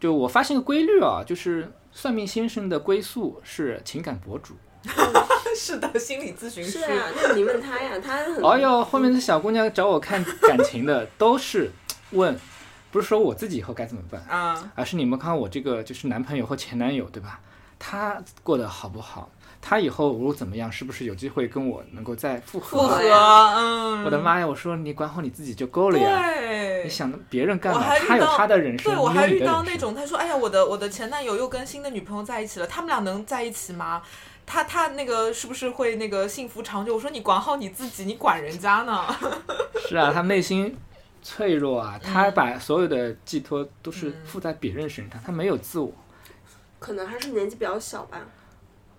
[0.00, 4.54] 就我发现个规律啊，就是算命先生的归宿是情感博主。
[5.54, 6.80] 是的，心理咨询师。
[6.80, 11.70] 是啊，那你问他呀，他很哎呦，后面的小姑娘找我看感情的，都是
[12.10, 12.36] 问，
[12.92, 17.40] 不是说我自己以后该怎么办，啊，而是你们看我这个就是男朋友或前男友，对吧？
[17.78, 19.28] 他过得好不好？
[19.60, 22.78] 他以后如果怎么样，是不是有机会跟我能够再复合？
[22.78, 24.46] 复合，嗯，我的妈呀！
[24.46, 27.78] 我说你管好你自己就够了呀，对，你想别人干嘛？
[27.80, 29.62] 我还遇他有到他的人生，对，我还遇到。
[29.62, 34.02] 那种他说：“哎呀，我的我的前男友又跟新的女朋友在一起了，他们俩能在一起吗？
[34.44, 39.04] 他他那个是不是会那个幸福长久？”我说：“你管好你自己，你管人家呢
[39.88, 40.76] 是啊，他内心
[41.22, 45.92] 脆弱啊，他嗯把所有的寄托都是附在别人身上，他没有自我。
[46.78, 48.20] 可能还是年纪比较小吧。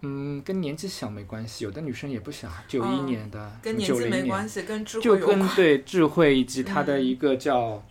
[0.06, 5.40] 嗯，跟年纪小没关系，有的女生也不小，九一嗯年的，跟年纪没关系，跟智慧就有关。
[5.40, 7.06] 跟对智慧以及她的嗯。
[7.06, 7.84] 一个叫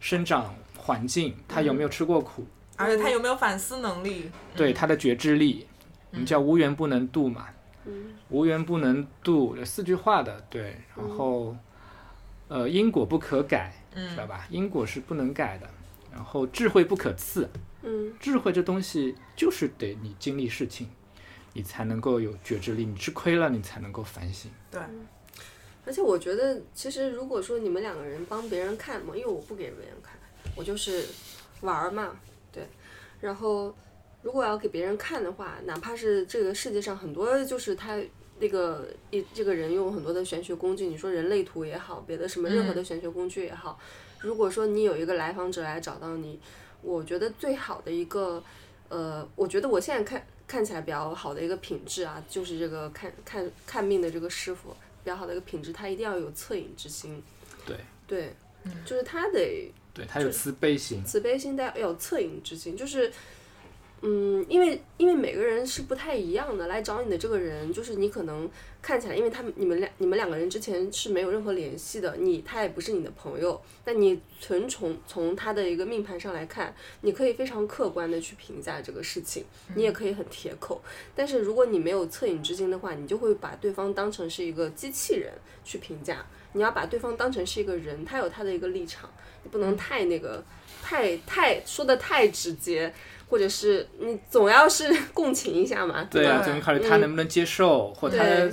[0.00, 2.44] 生长环境，她有没有吃过苦，
[2.76, 4.30] 而且他有没有反思能力？
[4.56, 5.66] 对她的觉知力，
[6.10, 7.46] 我们叫无缘不能度嘛，
[7.84, 8.14] 嗯。
[8.30, 11.56] 无缘不能度，有四句话的，对，然后
[12.48, 14.46] 呃因果不可改，知道嗯，吧？
[14.50, 15.68] 因果是不能改的，
[16.12, 17.48] 然后智慧不可赐，
[17.82, 20.88] 嗯智慧这东西就是得你经历事情，
[21.52, 24.50] 你才能够有觉知力，你吃亏了，你才能够反省。
[24.70, 24.80] 对，
[25.86, 30.14] 而且我觉得，其实如果说你们两个人帮别人看嘛，因为我不给别人看，
[30.56, 31.04] 我就是
[31.60, 32.16] 玩儿嘛，
[32.52, 32.66] 对。
[33.20, 33.74] 然后，
[34.22, 37.98] 如果要给别人看的话，哪怕是这个世界上很多就是他
[38.40, 43.78] 那个一这个人用很多的玄学工具，你说人类图也好，别的什么任何的玄学工具也好，
[44.20, 46.38] 如果说你有一个来访者来找到你，
[46.82, 48.42] 我觉得最好的一个，
[48.88, 54.74] 呃，我觉得我现在看看起来比较好的一个品质啊，就是这个看看看命的这个师傅。
[55.02, 57.22] 比较好的一个品质，他一定要有恻隐之心。
[57.66, 57.76] 对
[58.06, 58.34] 对，
[58.86, 61.04] 就是他得对，他有慈悲心。
[61.04, 63.12] 慈悲心，但要有恻隐之心，就是。
[64.06, 68.46] 嗯，因为因为每个人是不太一样的，来找你的这个人，就是你可能
[68.82, 79.42] 看起来，因为他们你们两你们两个人之前是没有任何联系的，你他也不是你的朋友，但你纯从从他的一个命盘上来看，你可以非常客观的去评价这个事情，
[79.74, 80.82] 你也可以很铁口，
[81.14, 85.32] 但是如果你没有恻隐之心的话，你就会把对方当成是一个机器人
[85.64, 89.08] 去评价，你要把对方当成是一个人，他有他的一个立场，
[89.42, 90.44] 你不能太那个。
[90.86, 92.92] 太太说的太直接，
[93.34, 96.06] 或者是你总要是 共情一下嘛。
[96.08, 98.48] 对啊，吧总考虑他能不能接受，或他的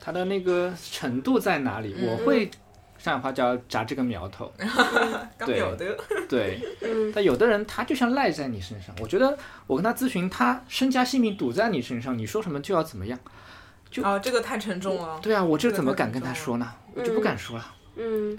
[0.00, 1.94] 他的那个程度在哪里。
[2.00, 2.50] 我会
[2.96, 4.50] 上海话叫扎这个苗头。
[5.36, 5.94] 刚有的，
[6.26, 8.94] 对，嗯但有的人他就像赖在你身上。
[9.02, 9.36] 我觉得
[9.66, 13.18] 我跟他咨询，他身家性命赌在你身上，你说什么就要怎么样。
[13.90, 15.20] 就啊，这个太沉重了。
[15.20, 16.66] 对啊，我这这个怎么敢跟他说呢？
[16.94, 17.74] 我就不敢说了。
[17.96, 18.38] 嗯，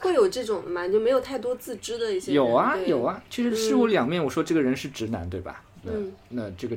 [0.00, 0.86] 会有这种的嘛？
[0.88, 2.32] 就没有太多自知的一些。
[2.32, 3.02] 有啊有。
[3.02, 4.22] 啊，其实事物两面。
[4.22, 5.62] 我说这个人是直男，对吧？
[5.82, 6.76] 那嗯那这个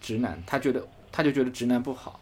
[0.00, 2.20] 直男，他觉得他就觉得直男不好。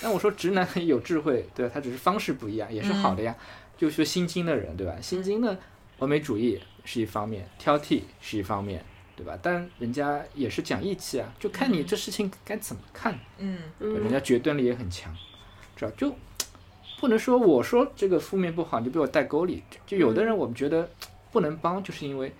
[0.00, 1.72] 那我说直男有智慧，对吧？
[1.74, 3.34] 他只是方式不一样，也是好的呀。
[3.78, 4.94] 就说心经的人，对吧？
[5.00, 5.58] 心经的
[5.98, 8.84] 完美主义是一方面，挑剔是一方面，
[9.16, 9.38] 对吧？
[9.42, 13.18] 但人家也是讲义气啊，就看你这事情该怎么看。
[13.38, 15.14] 嗯对人嗯家决断力也很强，
[15.76, 16.14] 知道就
[17.02, 19.60] 不能说我说这个负面不好，你就被我带沟里。
[19.84, 20.88] 就有的人我们觉得
[21.32, 22.32] 不能帮，就是因为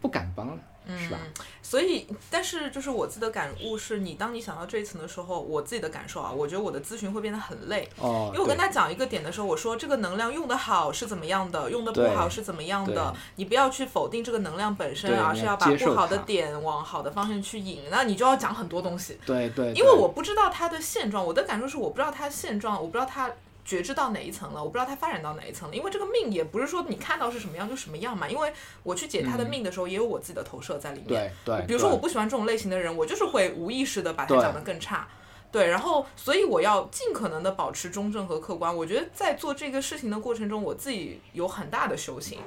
[0.00, 0.58] 不敢帮了，
[0.98, 1.18] 是吧？
[1.22, 7.86] 嗯所以，但是就是我自己的感悟是，你当你想到这一层的时候，我自己的感受啊，我觉得我的咨询会变得很累。
[8.00, 19.18] 哦，因为我跟他讲一个点的时候，我说这个能量用得好是怎么样的，用得不好是怎么样的，你不要去否定这个能量本身，而是要把不好的点往好的方向去引，那你就要讲很多东西。
[19.26, 23.30] 对对，因为我不知道他的现状，我的感受是我不知道他现状，我不知道他
[23.64, 25.76] 觉知到哪一层了，我不知道他发展到哪一层了。
[25.76, 28.52] 因为这个命也不是说你看到是什么样就什么样嘛，因为
[28.82, 31.32] 我去解他的命的时候，也有我自己的投射在里面。
[31.44, 35.06] 对对，比如说我不喜欢这种类型的人，我就是会无意识的把他讲得更差。
[35.52, 38.74] 对，然后所以我要尽可能的保持中正和客观。
[38.74, 42.38] 我觉得在做这个事情的过程中，我自己有很大的修行。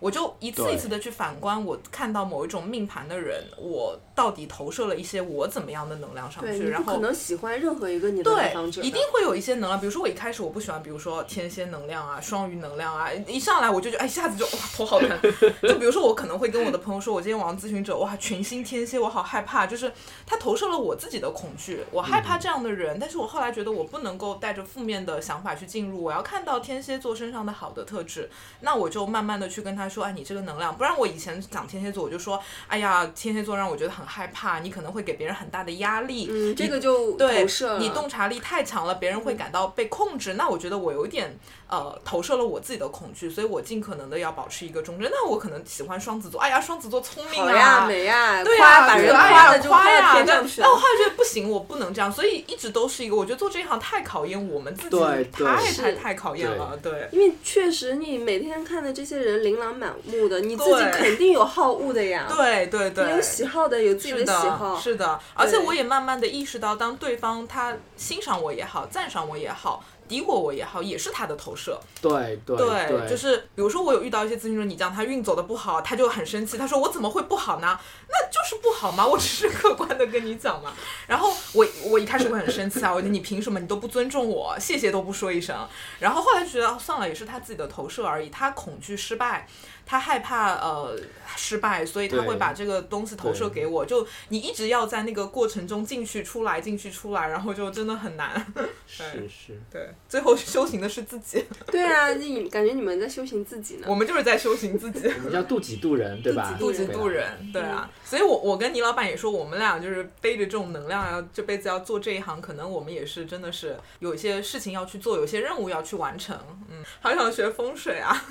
[0.00, 9.78] 我就一次一次的去反观，我看到某一种命盘的人，我到底投射了一些我怎么样的能量上，去，你然后不可能喜欢任何一个你的来对访者，一定会有一些能量。
[9.78, 15.10] 比如说我一开始我不喜欢，比如说天蝎能量啊、双鱼能量啊，一上来我就觉得哎，一下子就哇头好疼。
[15.62, 19.92] 就比如说我可能会跟我的朋友说，我今天晚上咨询者哇群星天蝎，我好害怕，就是
[20.24, 22.98] 他投射了我自己的恐惧，我害怕这样的人。
[22.98, 28.30] 但是我后来觉得我不能够带着负面的想法去进入，我要看到天蝎座身上的好的特质，
[28.60, 40.34] 那我就慢慢的去跟他说，哎，你这个能量，不然我以前讲天蝎座，我就说，哎呀，天蝎座让我觉得很害怕，你可能会给别人很大的压力，嗯，这个就对投射你洞察力太强了，别人会感到被控制。
[40.34, 41.36] 那我觉得我有点
[41.68, 45.10] 呃投射了我自己的恐惧，所以我尽可能的要保持一个中正。
[45.10, 47.86] 那我可能喜欢双子座，哎呀，双子座聪明好呀啊。
[47.86, 57.08] 美呀，对呀、夸把人夸的就夸呀，天上去但但我后来觉得不行，我不能这样，所以一直都是一个，我觉得做这一行太考验我们自己，对对太太太考验了，对。
[57.12, 71.80] 因为确实你每天看的这些人琳琅满目的，你自己肯定有好恶的呀，对对对，你有喜好的，有自己的喜好，是的，而且我也慢慢的意识到，当对方他欣赏我也好，赞赏我也好，敌我我也好，也是他的投射。
[72.02, 77.78] 对对对，就是比如说我有遇到一些咨询者，你讲他运走的不好，他就很生气，他说我怎么会不好呢？
[78.08, 80.72] 那就是不好嘛， 我只是客观的跟你讲嘛。
[81.06, 85.56] 然后我我一开始会很生气啊，我觉得你凭什么你都不尊重我，谢谢都不说一声。
[86.00, 89.46] 然后后来就觉得、哦算了，也是他自己的投射而已，他恐惧失败。
[89.90, 90.96] 他害怕呃
[91.36, 93.84] 失败，所以他会把这个东西投射给我。
[93.84, 98.46] 就你一直要在那个过程中进去出来，进去出来，然后就真的很难。
[98.86, 103.96] 是是，对，最后修行的是自己， 对啊，你感觉你们在修行自己呢我。
[103.96, 105.08] 们就是在修行自己。
[105.18, 106.54] 我们叫渡己渡人， 对吧？
[106.56, 116.38] 渡己渡人，对啊，所以我我跟倪老板也说，我们俩就是背着这种能量，要这辈子要做这一行，可能我们也是真的是有一些事情要去做，有些任务要去完成。
[116.70, 118.24] 嗯，好想学风水啊，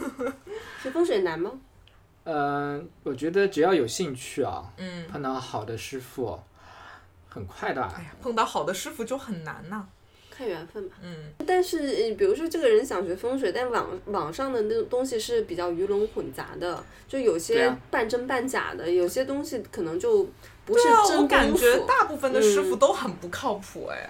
[0.81, 1.48] 学风水难吗？
[2.25, 6.39] 嗯，我觉得只要有兴趣啊，嗯，碰到好的师傅，
[7.27, 7.81] 很快的。
[7.81, 9.85] 哎呀，碰到好的师傅就很难呐、
[10.29, 10.95] 看缘分吧。
[11.01, 11.15] 嗯，
[11.47, 20.27] 但是，呃比如说这个人想学风水，但网网上的那种东西是比较鱼龙混杂的，就有些啊半真半假的，有些东西可能就
[20.65, 21.55] 不是真啊，真我感。
[21.55, 24.09] 觉大部分的师傅嗯都很不靠谱哎。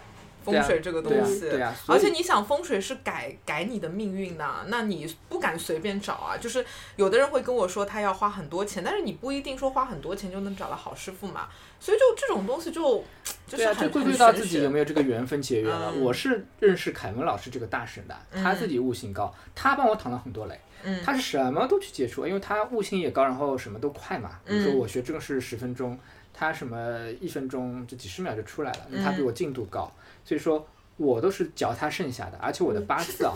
[0.52, 1.50] 风水这个东西，
[1.88, 6.38] 而且你想风水是改改你的命运的，那你不敢随便找啊。
[6.38, 11.48] 就是有的人会跟我说他要花很多钱，但是你不一定说花很多钱就能找到好师傅嘛。
[11.80, 13.04] 所以就这种东西就
[13.48, 15.94] 就是很这归很归到自己有没有这个缘分结缘了。
[15.96, 20.60] 嗯我是认识凯文老师这个大神的，他自己悟性高，他帮我挡了很多雷。
[20.84, 24.40] 嗯他是什么都去接触，因为他悟性也高，然后什么都快嘛。
[24.46, 25.98] 比如说嗯我学这个是十分钟，
[26.34, 26.78] 他什么
[27.20, 29.92] 一分钟就几十秒就出来了，那他比我进度高，
[30.24, 30.68] 所以说
[30.98, 33.34] 我都是嚼他剩下的，而且我的八字啊，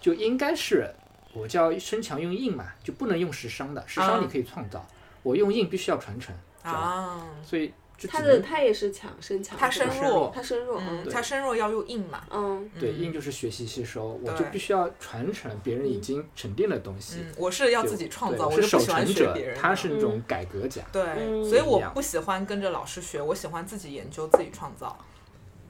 [0.00, 0.88] 就应该是
[1.34, 4.86] 我叫身强用硬嘛，就不能用时伤的，时伤你可以创造，
[5.22, 6.34] 我用硬必须要传承？
[6.62, 12.24] 啊，所以就他的他也是强身强，他身弱他身弱，嗯，嗯他身弱要用硬嘛。
[12.30, 17.16] 嗯，对，嗯硬就是学习吸收，我就必须要传承别人已经沉淀的东西。
[17.18, 19.36] 嗯，我是要自己创造，我是守成者。
[19.56, 20.82] 他是那种改革家。
[20.92, 24.96] 对，嗯所以我不喜欢跟着老师学，我喜欢自己研究、自己创造。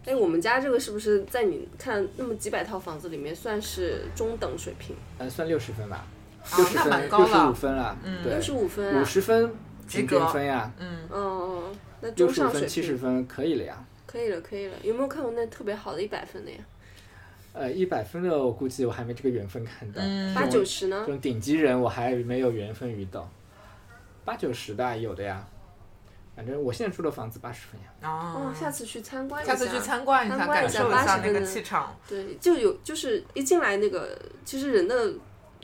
[0.05, 4.97] 哎，我们家这个是不是在你看那么几百套房子里面算是中等水平？
[5.19, 6.05] 嗯，算六十分吧，
[6.43, 9.55] 啊六十那蛮分，高了六十五分了，嗯六，十五分啊五，十分
[9.87, 13.85] 及格分呀，嗯，嗯嗯，嗯那六十五分、中上水平七十，分可以了呀。
[14.05, 14.75] 可以了，可以了。
[14.83, 16.59] 有没有看过那特别好的一百分的呀？
[17.53, 21.13] 呃，一百分的我估计我还没这个缘分看到，嗯八九十呢这？
[21.13, 23.31] 种顶级人我还没有缘分遇到，
[24.25, 25.47] 八九十的有的呀。
[26.43, 31.97] 反正我现在住的房子八十分呀，哦哦，下次去参观一下次去参观一下，感受一下那个分的气场。
[32.09, 35.13] 对，就有就是一进来那个，其实人的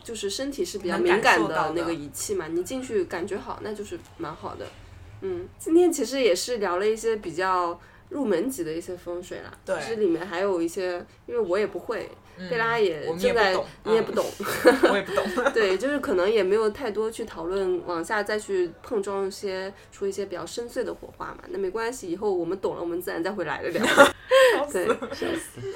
[0.03, 4.65] 就是身体是比较敏感的那个仪器嘛，你进去感觉好，那就是蛮好的。
[5.21, 7.79] 嗯，今天其实也是聊了一些比较
[8.11, 12.09] 入门级的一些风水啦，对其实里面还有一些，因为我也不会，
[12.51, 14.25] 贝拉也正在，你也不懂，
[14.91, 15.25] 我也不懂。
[15.53, 21.39] 对，就是可能也没有太多去讨论，往下再去碰撞一些出一些比较深邃的火花嘛。
[21.49, 23.85] 那没关系，以后我们懂了，我们自然再会来的聊。
[24.73, 24.87] 对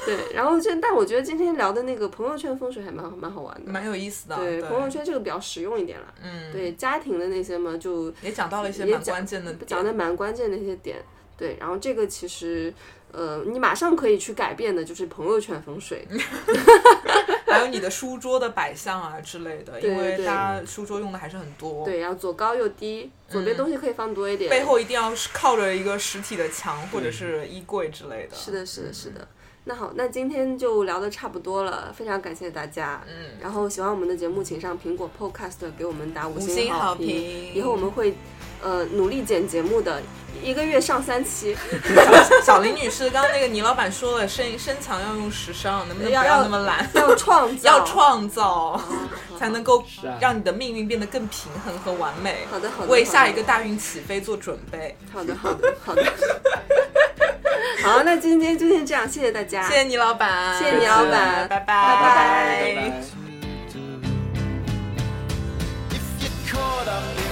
[0.04, 3.72] 对，然后这但我觉得今天聊的那个朋友圈风水还蛮蛮好玩的。
[3.72, 4.36] 蛮有意思的。
[4.36, 6.14] 对，朋友圈这个比较实用一点了。
[6.22, 9.54] 嗯，对，家庭的那些嘛，就也讲到了一些蛮关键的。
[9.66, 11.02] 讲的蛮关键的一些点。
[11.34, 12.72] 对，然后这个其实，
[13.12, 16.06] 呃，你马上可以去改变的，就是朋友圈风水。
[17.46, 21.84] 还有你的书桌的摆向啊之类的，因为对大家书桌用的还是很多。
[21.84, 24.48] 对，然后左高右低，左边东西可以放多一点。
[24.48, 28.34] 背后一定要是靠着一个实体的墙或者是衣柜之类的。
[28.34, 29.28] 是的，是的，是的。
[29.64, 33.00] 那好，那今天就聊的差不多了，非常感谢大家。
[33.06, 36.94] 嗯，然后喜欢我们的节目，请上苹果 Podcast 给我们打五五星好好。
[36.94, 37.54] 评。
[37.54, 38.14] 以后我们会
[38.62, 40.00] 呃，努力剪节目的
[40.42, 41.56] 一个月上三期，
[42.42, 48.80] 小林女士，刚刚那个倪老板说了，身身强要用时尚，能不能不要那么懒，要创造，要创造，
[49.38, 49.84] 才能够
[50.20, 52.46] 让你的命运变得更平衡和完美。
[52.50, 54.96] 好的，好的，为下一个大运起飞做准备。
[55.12, 56.02] 好的，好的，好的。
[57.82, 62.94] 好，那今天就先这样，谢谢大家，谢谢倪老板，谢谢倪老板，拜拜，拜
[66.86, 67.31] 拜。